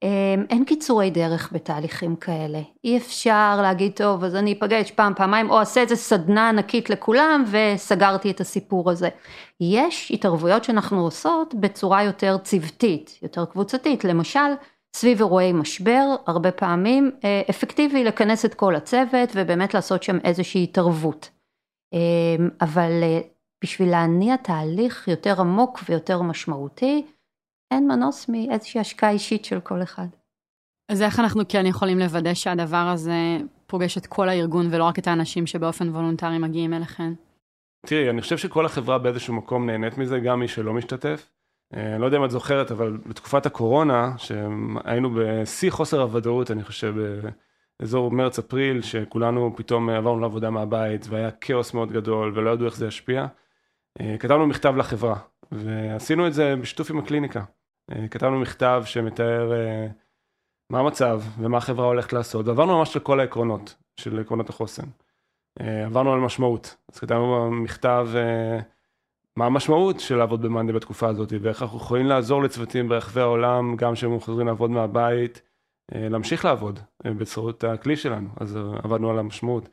אמ, 0.04 0.46
אין 0.50 0.66
קיצורי 0.66 1.10
דרך 1.10 1.50
בתהליכים 1.54 2.16
כאלה. 2.16 2.60
אי 2.84 2.98
אפשר 2.98 3.60
להגיד, 3.62 3.92
טוב, 3.92 4.24
אז 4.24 4.36
אני 4.36 4.54
אפגש 4.54 4.92
פעם, 4.92 5.14
פעמיים, 5.16 5.50
או 5.50 5.60
אעשה 5.60 5.82
איזה 5.82 5.96
סדנה 5.96 6.50
ענקית 6.50 6.90
לכולם 6.90 7.44
וסגרתי 7.52 8.32
את 8.32 8.42
הסיפור 8.42 8.92
הזה. 8.92 9.10
יש 9.62 10.12
התערבויות 10.12 10.64
שאנחנו 10.64 11.04
עושות 11.04 11.56
בצורה 11.56 12.04
יותר 12.04 12.38
צוותית, 12.38 13.20
יותר 13.22 13.46
קבוצתית. 13.46 14.04
למשל, 14.04 14.54
סביב 14.96 15.20
אירועי 15.20 15.54
משבר, 15.54 16.16
הרבה 16.28 16.52
פעמים 16.52 17.12
אה, 17.24 17.42
אפקטיבי 17.50 18.04
לכנס 18.04 18.46
את 18.46 18.54
כל 18.54 18.76
הצוות 18.76 19.30
ובאמת 19.36 19.74
לעשות 19.74 20.04
שם 20.04 20.18
איזושהי 20.24 20.64
התערבות. 20.64 21.30
אמ, 21.94 22.50
אבל 22.62 22.92
אה, 23.04 23.20
בשביל 23.64 23.90
להניע 23.90 24.36
תהליך 24.36 25.08
יותר 25.08 25.42
עמוק 25.42 25.80
ויותר 25.90 26.22
משמעותי, 26.22 27.06
אין 27.74 27.88
מנוס 27.88 28.30
מאיזושהי 28.30 28.82
השקעה 28.82 29.12
אישית 29.12 29.46
של 29.46 29.60
כל 29.60 29.84
אחד. 29.84 30.08
אז 30.90 31.02
איך 31.02 31.20
אנחנו 31.20 31.44
כן 31.50 31.66
יכולים 31.66 32.00
לוודא 32.00 32.34
שהדבר 32.34 32.90
הזה 32.94 33.38
פוגש 33.68 33.98
את 33.98 34.08
כל 34.08 34.30
הארגון 34.30 34.68
ולא 34.72 34.84
רק 34.84 35.00
את 35.00 35.08
האנשים 35.08 35.48
שבאופן 35.48 35.90
וולונטרי 35.90 36.38
מגיעים 36.38 36.74
אליכם? 36.74 37.14
תראי, 37.86 38.10
אני 38.10 38.22
חושב 38.22 38.38
שכל 38.38 38.66
החברה 38.66 38.98
באיזשהו 38.98 39.34
מקום 39.34 39.66
נהנית 39.66 39.98
מזה, 39.98 40.20
גם 40.20 40.40
מי 40.40 40.48
שלא 40.48 40.74
משתתף. 40.74 41.30
אה, 41.76 41.94
אני 41.94 42.02
לא 42.02 42.06
יודע 42.06 42.18
אם 42.18 42.26
את 42.26 42.32
זוכרת, 42.32 42.72
אבל 42.72 42.98
בתקופת 43.06 43.46
הקורונה, 43.46 44.14
שהיינו 44.18 45.10
בשיא 45.16 45.72
חוסר 45.72 46.02
הוודאות, 46.02 46.52
אני 46.52 46.64
חושב, 46.64 46.96
באזור 47.80 48.12
מרץ-אפריל, 48.12 48.82
שכולנו 48.82 49.54
פתאום 49.56 49.90
עברנו 49.90 50.20
לעבודה 50.20 50.50
מהבית, 50.50 51.06
והיה 51.10 51.32
כאוס 51.32 51.74
מאוד 51.74 51.92
גדול, 51.92 52.32
ולא 52.36 52.50
ידעו 52.50 52.66
איך 52.66 52.76
זה 52.76 52.88
ישפיע, 52.88 53.26
אה, 54.02 54.16
כתבנו 54.20 54.48
מכתב 54.48 54.76
לחברה, 54.78 55.16
ועשינו 55.52 56.28
את 56.28 56.34
זה 56.34 56.56
בשיתוף 56.62 56.92
עם 56.92 57.00
הקליניקה. 57.00 57.44
אה, 57.92 58.08
כתבנו 58.08 58.40
מכתב 58.40 58.84
שמתאר 58.86 59.52
מה 60.70 60.80
המצב 60.80 61.22
ומה 61.38 61.58
החברה 61.58 61.86
הולכת 61.86 62.14
לעשות, 62.14 62.48
ועברנו 62.48 62.78
ממש 62.78 62.96
לכל 62.98 63.20
העקרונות 63.20 63.76
של 63.98 64.20
עקרונות 64.20 64.50
החוסן. 64.50 64.86
עברנו 65.60 66.14
על 66.14 66.20
משמעות, 66.20 66.76
אז 66.94 67.00
כתבנו 67.00 67.52
מכתב 67.52 68.08
מה 69.36 69.46
המשמעות 69.46 70.00
של 70.00 70.16
לעבוד 70.16 70.42
במאנדי 70.42 70.74
בתקופה 70.74 71.08
הזאת, 71.10 71.34
ואיך 71.42 71.62
אנחנו 71.62 71.78
יכולים 71.78 72.06
לעזור 72.06 72.44
לצוותים 72.44 72.90
ברחבי 72.90 73.22
העולם, 73.22 73.76
גם 73.76 73.94
כשהם 73.94 74.20
חוזרים 74.20 74.48
לעבוד 74.48 74.70
מהבית, 74.70 75.42
אה, 75.96 76.10
להמשיך 76.10 76.46
לעבוד 76.46 76.80
אה, 77.06 77.12
בצורות 77.14 77.64
הכלי 77.64 77.96
שלנו, 77.96 78.30
אז 78.40 78.58
אה, 78.58 78.62
עבדנו 78.84 79.10
על 79.10 79.20
המשמעות. 79.20 79.70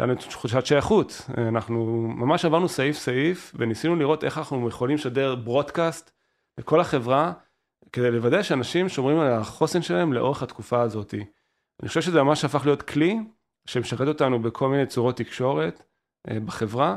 הייתה 0.00 0.14
תחושת 0.30 0.66
שייכות, 0.66 1.30
אנחנו 1.38 2.08
ממש 2.16 2.44
עברנו 2.44 2.68
סעיף 2.68 2.96
סעיף 2.96 3.54
וניסינו 3.58 3.96
לראות 3.96 4.24
איך 4.24 4.38
אנחנו 4.38 4.68
יכולים 4.68 4.96
לשדר 4.96 5.34
ברודקאסט 5.34 6.10
לכל 6.58 6.80
החברה 6.80 7.32
כדי 7.92 8.10
לוודא 8.10 8.42
שאנשים 8.42 8.88
שומרים 8.88 9.18
על 9.18 9.32
החוסן 9.32 9.82
שלהם 9.82 10.12
לאורך 10.12 10.42
התקופה 10.42 10.82
הזאת. 10.82 11.14
אני 11.80 11.88
חושב 11.88 12.00
שזה 12.00 12.22
ממש 12.22 12.44
הפך 12.44 12.66
להיות 12.66 12.82
כלי 12.82 13.18
שמשרת 13.66 14.08
אותנו 14.08 14.42
בכל 14.42 14.68
מיני 14.68 14.86
צורות 14.86 15.16
תקשורת 15.16 15.82
בחברה, 16.26 16.96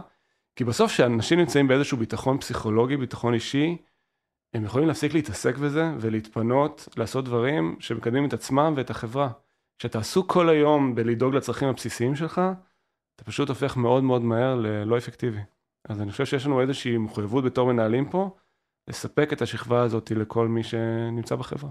כי 0.56 0.64
בסוף 0.64 0.92
כשאנשים 0.92 1.40
נמצאים 1.40 1.68
באיזשהו 1.68 1.98
ביטחון 1.98 2.38
פסיכולוגי, 2.40 2.98
ביטחון 2.98 3.34
אישי, 3.34 3.78
הם 4.54 4.64
יכולים 4.64 4.88
להפסיק 4.88 5.14
להתעסק 5.14 5.58
בזה 5.58 5.92
ולהתפנות 6.00 6.88
לעשות 6.98 7.26
דברים 7.26 7.78
שמקדמים 7.80 8.26
את 8.26 8.34
עצמם 8.34 8.74
ואת 8.78 8.90
החברה. 8.90 9.30
כשאתה 9.80 10.00
עסוק 10.00 10.34
כל 10.34 10.50
היום 10.50 10.96
בלדאוג 10.96 11.36
לצרכים 11.36 11.68
הבסיסיים 11.68 12.16
שלך, 12.16 12.42
אתה 13.16 13.24
פשוט 13.24 13.50
הופך 13.50 13.78
מאוד 13.78 14.04
מאוד 14.04 14.22
מהר 14.22 14.56
ללא 14.56 14.98
אפקטיבי. 14.98 15.40
אז 15.90 16.02
אני 16.02 16.12
חושב 16.12 16.26
שיש 16.26 16.46
לנו 16.46 16.62
איזושהי 16.62 16.98
מחויבות 16.98 17.44
בתור 17.44 17.74
מנהלים 17.74 18.10
פה, 18.10 18.36
לספק 18.88 19.34
את 19.34 19.42
השכבה 19.42 19.82
הזאת 19.82 20.12
לכל 20.12 20.48
מי 20.48 20.64
שנמצא 20.64 21.36
בחברה. 21.36 21.70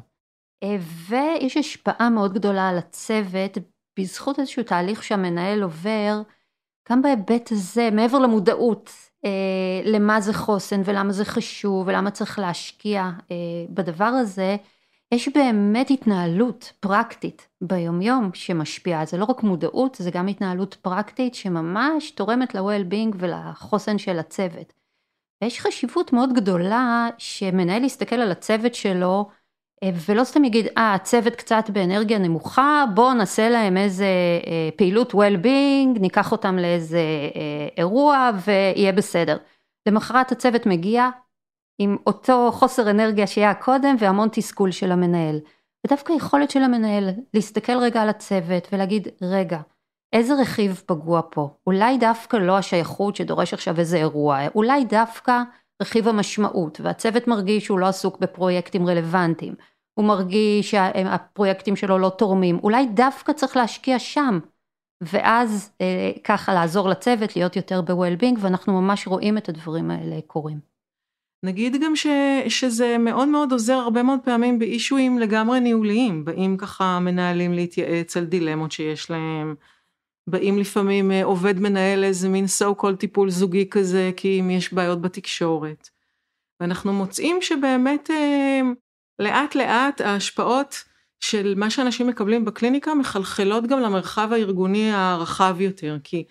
אה, 0.62 0.76
ויש 1.08 1.56
השפעה 1.56 2.10
מאוד 2.10 2.34
גדולה 2.34 2.68
על 2.68 2.78
הצוות 2.78 3.58
בזכות 3.98 4.38
איזשהו 4.38 4.62
תהליך 4.62 5.02
שהמנהל 5.02 5.62
עובר, 5.62 6.22
גם 6.90 7.02
בהיבט 7.02 7.52
הזה, 7.52 7.88
מעבר 7.92 8.18
למודעות 8.18 8.90
אה, 9.24 9.30
למה 9.84 10.20
זה 10.20 10.32
חוסן 10.32 10.82
ולמה 10.84 11.12
זה 11.12 11.24
חשוב 11.24 11.86
ולמה 11.88 12.10
צריך 12.10 12.38
להשקיע 12.38 13.10
אה, 13.30 13.36
בדבר 13.70 14.04
הזה, 14.04 14.56
יש 15.14 15.28
באמת 15.28 15.90
התנהלות 15.90 16.72
פרקטית 16.80 17.48
ביומיום 17.60 18.30
שמשפיעה, 18.34 19.06
זה 19.06 19.16
לא 19.16 19.24
רק 19.24 19.42
מודעות, 19.42 19.96
זה 20.00 20.10
גם 20.10 20.26
התנהלות 20.26 20.74
פרקטית 20.74 21.34
שממש 21.34 22.10
תורמת 22.10 22.54
ל-well-being 22.54 23.14
ולחוסן 23.18 23.98
של 23.98 24.18
הצוות. 24.18 24.72
ויש 25.42 25.60
חשיבות 25.60 26.12
מאוד 26.12 26.32
גדולה 26.32 27.08
שמנהל 27.18 27.84
יסתכל 27.84 28.16
על 28.16 28.30
הצוות 28.30 28.74
שלו 28.74 29.28
אה, 29.82 29.90
ולא 30.08 30.24
סתם 30.24 30.44
יגיד, 30.44 30.66
אה, 30.78 30.94
הצוות 30.94 31.34
קצת 31.34 31.70
באנרגיה 31.70 32.18
נמוכה, 32.18 32.84
בואו 32.94 33.14
נעשה 33.14 33.48
להם 33.48 33.76
איזה 33.76 34.06
אה, 34.46 34.68
פעילות 34.76 35.14
well-being, 35.14 36.00
ניקח 36.00 36.32
אותם 36.32 36.56
לאיזה 36.56 37.00
אה, 37.36 37.68
אירוע 37.76 38.30
ויהיה 38.44 38.92
בסדר. 38.92 39.36
למחרת 39.88 40.32
הצוות 40.32 40.66
מגיע 40.66 41.08
עם 41.78 41.96
אותו 42.06 42.50
חוסר 42.52 42.90
אנרגיה 42.90 43.26
שהיה 43.26 43.54
קודם 43.54 43.96
והמון 43.98 44.28
תסכול 44.32 44.70
של 44.70 44.92
המנהל. 44.92 45.40
ודווקא 45.86 46.12
יכולת 46.12 46.50
של 46.50 46.62
המנהל 46.62 47.10
להסתכל 47.34 47.78
רגע 47.78 48.02
על 48.02 48.08
הצוות 48.08 48.68
ולהגיד, 48.72 49.08
רגע, 49.22 49.60
איזה 50.12 50.34
רכיב 50.40 50.82
פגוע 50.86 51.20
פה? 51.30 51.50
אולי 51.66 51.98
דווקא 51.98 52.36
לא 52.36 52.58
השייכות 52.58 53.16
שדורש 53.16 53.54
עכשיו 53.54 53.78
איזה 53.78 53.96
אירוע, 53.96 54.38
אולי 54.54 54.84
דווקא 54.84 55.42
רכיב 55.82 56.08
המשמעות, 56.08 56.80
והצוות 56.80 57.28
מרגיש 57.28 57.64
שהוא 57.64 57.78
לא 57.78 57.86
עסוק 57.86 58.18
בפרויקטים 58.18 58.86
רלוונטיים, 58.86 59.54
הוא 59.98 60.06
מרגיש 60.06 60.70
שהפרויקטים 60.70 61.76
שלו 61.76 61.98
לא 61.98 62.12
תורמים, 62.18 62.58
אולי 62.62 62.86
דווקא 62.86 63.32
צריך 63.32 63.56
להשקיע 63.56 63.98
שם, 63.98 64.38
ואז 65.00 65.72
אה, 65.80 66.12
ככה 66.24 66.54
לעזור 66.54 66.88
לצוות 66.88 67.36
להיות 67.36 67.56
יותר 67.56 67.82
ב-well-being, 67.82 68.38
ואנחנו 68.38 68.80
ממש 68.82 69.06
רואים 69.06 69.38
את 69.38 69.48
הדברים 69.48 69.90
האלה 69.90 70.16
קורים. 70.26 70.76
נגיד 71.44 71.76
גם 71.82 71.96
ש, 71.96 72.06
שזה 72.48 72.98
מאוד 72.98 73.28
מאוד 73.28 73.52
עוזר 73.52 73.74
הרבה 73.74 74.02
מאוד 74.02 74.18
פעמים 74.24 74.58
באישויים 74.58 75.18
לגמרי 75.18 75.60
ניהוליים, 75.60 76.24
באים 76.24 76.56
ככה 76.56 76.98
מנהלים 77.00 77.52
להתייעץ 77.52 78.16
על 78.16 78.24
דילמות 78.24 78.72
שיש 78.72 79.10
להם, 79.10 79.54
באים 80.26 80.58
לפעמים 80.58 81.10
אה, 81.10 81.24
עובד 81.24 81.60
מנהל 81.60 82.04
איזה 82.04 82.28
מין 82.28 82.44
so 82.44 82.82
called 82.82 82.96
טיפול 82.98 83.30
זוגי 83.30 83.68
כזה, 83.70 84.10
כי 84.16 84.40
אם 84.40 84.50
יש 84.50 84.72
בעיות 84.72 85.00
בתקשורת. 85.00 85.88
ואנחנו 86.60 86.92
מוצאים 86.92 87.42
שבאמת 87.42 88.10
אה, 88.10 88.60
לאט 89.18 89.54
לאט 89.54 90.00
ההשפעות 90.00 90.84
של 91.20 91.54
מה 91.56 91.70
שאנשים 91.70 92.06
מקבלים 92.06 92.44
בקליניקה 92.44 92.94
מחלחלות 92.94 93.66
גם 93.66 93.80
למרחב 93.80 94.28
הארגוני 94.32 94.92
הרחב 94.92 95.56
יותר, 95.60 95.96
כי 96.04 96.24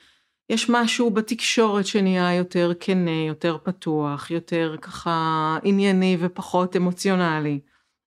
יש 0.49 0.69
משהו 0.69 1.10
בתקשורת 1.10 1.86
שנהיה 1.86 2.34
יותר 2.34 2.71
כנה, 2.79 3.25
יותר 3.27 3.58
פתוח, 3.63 4.31
יותר 4.31 4.75
ככה 4.81 5.58
ענייני 5.63 6.17
ופחות 6.19 6.75
אמוציונלי. 6.75 7.60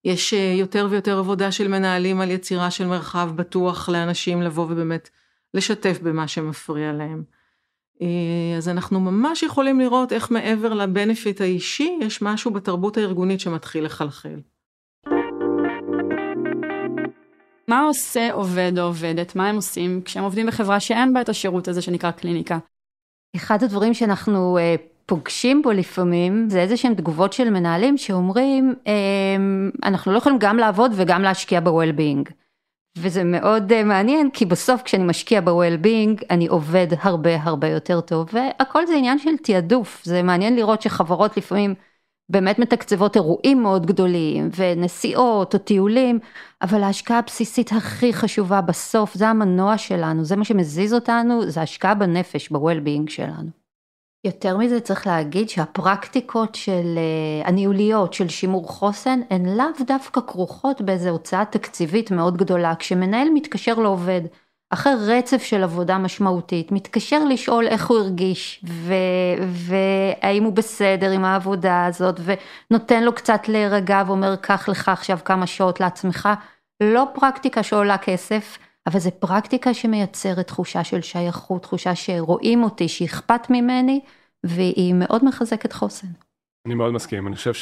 יש 0.05 0.35
אה, 0.35 0.55
יותר 0.57 0.87
ויותר 0.91 1.19
עבודה 1.19 1.53
של 1.53 1.69
מנהלים 1.69 2.21
על 2.21 2.31
יצירה 2.31 2.71
של 2.71 2.87
מרחב 2.87 3.31
בטוח 3.37 3.89
לאנשים 3.89 4.43
לבוא 4.43 4.65
ובאמת 4.65 5.11
לשתף 5.55 5.99
במה 6.03 6.29
שמפריע 6.29 6.93
להם. 6.93 7.23
אה, 8.03 8.57
אז 8.57 8.69
אנחנו 8.69 9.01
ממש 9.01 9.43
יכולים 9.43 9.81
לראות 9.81 10.13
איך 10.13 10.31
מעבר 10.31 10.75
לבנפיט 10.75 11.41
האישי, 11.41 11.99
יש 12.01 12.23
משהו 12.23 12.51
בתרבות 12.51 12.97
הארגונית 12.97 13.41
שמתחיל 13.41 13.85
לחלחל. 13.85 14.41
מה 17.69 17.83
עושה 17.83 18.33
עובד 18.33 18.73
או 18.79 18.85
עובדת? 18.85 19.37
מה 19.37 19.49
הם 19.49 19.57
עושים 19.57 20.03
כשהם 20.05 20.25
עובדים 20.25 20.47
בחברה 20.47 20.81
שאין 20.81 21.15
בה 21.15 21.21
את 21.21 21.29
השירות 21.29 21.69
הזה 21.69 21.83
שנקרא 21.83 22.11
קליניקה? 22.11 22.59
אחד 23.37 23.63
הדברים 23.63 23.95
שאנחנו 23.95 24.59
uh, 24.59 24.81
פוגשים 25.07 25.63
בו 25.63 25.73
לפעמים 25.73 26.49
זה 26.51 26.61
איזה 26.61 26.77
שהם 26.77 26.95
תגובות 26.95 27.33
של 27.33 27.51
מנהלים 27.51 27.97
שאומרים 27.99 28.75
um, 28.85 29.79
אנחנו 29.85 30.13
לא 30.13 30.19
יכולים 30.19 30.39
גם 30.39 30.57
לעבוד 30.57 30.91
וגם 30.95 31.23
להשקיע 31.23 31.61
ב-well-being. 31.61 32.33
וזה 32.97 33.25
מאוד 33.25 33.73
uh, 33.73 33.85
מעניין 33.85 34.31
כי 34.31 34.47
בסוף 34.47 34.83
כשאני 34.83 35.05
משקיע 35.05 35.41
ב-well-being 35.41 36.25
אני 36.31 36.47
עובד 36.47 36.87
הרבה 37.01 37.43
הרבה 37.43 37.69
יותר 37.69 38.01
טוב 38.01 38.29
והכל 38.33 38.87
זה 38.87 38.97
עניין 38.97 39.19
של 39.19 39.37
תעדוף 39.43 40.05
זה 40.05 40.23
מעניין 40.23 40.57
לראות 40.57 40.83
שחברות 40.83 41.37
לפעמים 41.37 41.75
באמת 42.29 42.59
מתקצבות 42.59 43.17
אירועים 43.17 43.63
מאוד 43.63 43.87
גדולים 43.87 44.51
ונסיעות 44.57 45.55
או 45.55 45.59
טיולים 45.59 46.19
אבל 46.63 46.83
ההשקעה 46.83 47.19
הבסיסית 47.19 47.73
הכי 47.73 48.13
חשובה 48.13 48.61
בסוף 48.61 49.15
זה 49.15 49.29
המנוע 49.29 49.79
שלנו 49.79 50.25
זה 50.25 50.37
מה 50.37 50.45
שמזיז 50.45 50.95
אותנו 50.95 51.51
זה 51.51 51.63
השקעה 51.63 51.95
בנפש 51.95 52.53
ב-well-being 52.53 53.11
שלנו. 53.11 53.68
יותר 54.25 54.57
מזה 54.57 54.81
צריך 54.81 55.07
להגיד 55.07 55.49
שהפרקטיקות 55.49 56.55
של 56.55 56.99
אה, 56.99 57.49
הניהוליות 57.49 58.13
של 58.15 58.29
שימור 58.29 58.69
חוסן 58.69 59.21
הן 59.31 59.47
לאו 59.57 59.85
דווקא 59.87 60.21
כרוכות 60.27 60.81
באיזו 60.81 61.09
הוצאה 61.09 61.45
תקציבית 61.45 62.11
מאוד 62.11 62.37
גדולה 62.37 62.75
כשמנהל 62.75 63.29
מתקשר 63.35 63.75
לעובד 63.75 64.21
אחרי 64.71 64.93
רצף 65.07 65.43
של 65.43 65.63
עבודה 65.63 65.99
משמעותית 65.99 66.73
מתקשר 66.73 67.25
לשאול 67.25 67.67
איך 67.67 67.87
הוא 67.87 67.99
הרגיש. 67.99 68.65
והאם 69.41 70.45
הוא 70.45 70.53
בסדר 70.53 71.11
עם 71.11 71.25
העבודה 71.25 71.87
הזאת 71.87 72.21
ונותן 72.71 73.03
לו 73.05 73.15
קצת 73.15 73.49
להירגע 73.49 74.03
ואומר 74.07 74.37
קח 74.37 74.69
לך 74.69 74.89
עכשיו 74.89 75.19
כמה 75.25 75.47
שעות 75.47 75.81
לעצמך 75.81 76.29
לא 76.83 77.07
פרקטיקה 77.15 77.63
שעולה 77.63 77.99
כסף, 77.99 78.59
אבל 78.89 78.99
זו 78.99 79.11
פרקטיקה 79.19 79.75
שמייצרת 79.75 80.47
תחושה 80.47 80.85
של 80.85 81.01
שייכות, 81.01 81.63
תחושה 81.63 81.95
שרואים 81.95 82.63
אותי, 82.63 82.89
שאכפת 82.89 83.51
ממני, 83.51 84.01
והיא 84.45 84.95
מאוד 84.95 85.25
מחזקת 85.25 85.73
חוסן. 85.73 86.07
אני 86.67 86.75
מאוד 86.75 86.93
מסכים, 86.93 87.27
אני 87.27 87.37
חושב 87.37 87.53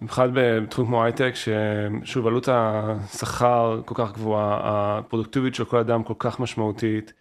שבמיוחד 0.00 0.28
בתחום 0.34 0.86
כמו 0.86 1.04
הייטק, 1.04 1.32
ששוב 1.34 2.26
עלות 2.26 2.48
השכר 2.52 3.80
כל 3.84 3.94
כך 3.94 4.12
גבוהה, 4.12 4.58
הפרודוקטיביות 4.98 5.54
של 5.54 5.64
כל 5.64 5.78
אדם 5.78 6.02
כל 6.02 6.14
כך 6.18 6.40
משמעותית, 6.40 7.12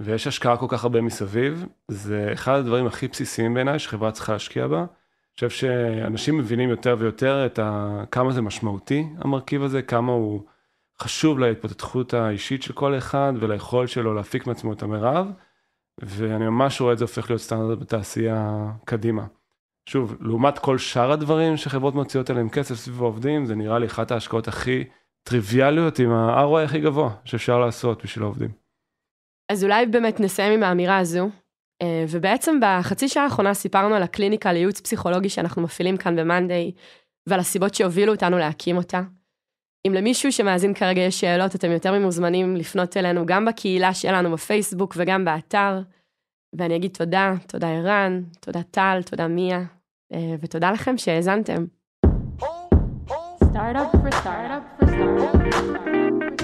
ויש 0.00 0.26
השקעה 0.26 0.56
כל 0.56 0.66
כך 0.68 0.82
הרבה 0.84 1.00
מסביב, 1.00 1.66
זה 1.88 2.30
אחד 2.32 2.58
הדברים 2.58 2.86
הכי 2.86 3.08
בסיסיים 3.08 3.54
בעיניי 3.54 3.78
שחברה 3.78 4.12
צריכה 4.12 4.32
להשקיע 4.32 4.66
בה. 4.66 4.78
אני 4.78 4.86
חושב 5.34 5.50
שאנשים 5.50 6.38
מבינים 6.38 6.70
יותר 6.70 6.96
ויותר 6.98 7.46
את 7.46 7.58
ה... 7.58 8.02
כמה 8.10 8.32
זה 8.32 8.42
משמעותי 8.42 9.06
המרכיב 9.18 9.62
הזה, 9.62 9.82
כמה 9.82 10.12
הוא 10.12 10.40
חשוב 11.02 11.38
להתפתחות 11.38 12.14
האישית 12.14 12.62
של 12.62 12.72
כל 12.72 12.98
אחד 12.98 13.32
וליכולת 13.40 13.88
שלו 13.88 14.14
להפיק 14.14 14.46
מעצמו 14.46 14.72
את 14.72 14.82
המרב, 14.82 15.26
ואני 16.02 16.44
ממש 16.44 16.80
רואה 16.80 16.92
את 16.92 16.98
זה 16.98 17.04
הופך 17.04 17.30
להיות 17.30 17.42
סטנדרט 17.42 17.78
בתעשייה 17.78 18.70
קדימה. 18.84 19.26
שוב, 19.88 20.16
לעומת 20.20 20.58
כל 20.58 20.78
שאר 20.78 21.12
הדברים 21.12 21.56
שחברות 21.56 21.94
מוציאות 21.94 22.30
עליהם 22.30 22.48
כסף 22.48 22.74
סביב 22.74 23.02
העובדים, 23.02 23.46
זה 23.46 23.54
נראה 23.54 23.78
לי 23.78 23.86
אחת 23.86 24.10
ההשקעות 24.10 24.48
הכי 24.48 24.84
טריוויאליות 25.22 25.98
עם 25.98 26.10
ה-ROI 26.12 26.64
הכי 26.64 26.80
גבוה 26.80 27.10
שאפשר 27.24 27.58
לעשות 27.58 28.04
בשביל 28.04 28.24
העובדים. 28.24 28.50
אז 29.52 29.64
אולי 29.64 29.86
באמת 29.86 30.20
נסיים 30.20 30.52
עם 30.52 30.62
האמירה 30.62 30.98
הזו, 30.98 31.30
אה, 31.82 32.04
ובעצם 32.08 32.60
בחצי 32.62 33.08
שעה 33.08 33.24
האחרונה 33.24 33.54
סיפרנו 33.54 33.94
על 33.94 34.02
הקליניקה 34.02 34.52
לייעוץ 34.52 34.80
פסיכולוגי 34.80 35.28
שאנחנו 35.28 35.62
מפעילים 35.62 35.96
כאן 35.96 36.16
ב-Monday, 36.16 36.80
ועל 37.28 37.40
הסיבות 37.40 37.74
שהובילו 37.74 38.12
אותנו 38.12 38.38
להקים 38.38 38.76
אותה. 38.76 39.02
אם 39.86 39.94
למישהו 39.94 40.32
שמאזין 40.32 40.74
כרגע 40.74 41.00
יש 41.00 41.20
שאלות, 41.20 41.54
אתם 41.54 41.70
יותר 41.70 41.98
ממוזמנים 41.98 42.56
לפנות 42.56 42.96
אלינו 42.96 43.26
גם 43.26 43.44
בקהילה 43.44 43.94
שלנו 43.94 44.32
בפייסבוק 44.32 44.94
וגם 44.96 45.24
באתר. 45.24 45.80
ואני 46.58 46.76
אגיד 46.76 46.90
תודה, 46.90 47.34
תודה 47.46 47.68
ערן, 47.68 48.22
תודה 48.40 48.62
טל, 48.62 49.00
תודה 49.06 49.28
מיה, 49.28 49.62
אה, 50.12 50.34
ותודה 50.40 50.70
לכם 50.70 50.98
שהאזנתם. 50.98 51.64
Startup 53.56 53.90
for 53.92 54.12
startup 54.12 54.12
for 54.12 54.12
startup 54.20 54.64
for 54.78 54.86
startup. 54.88 56.35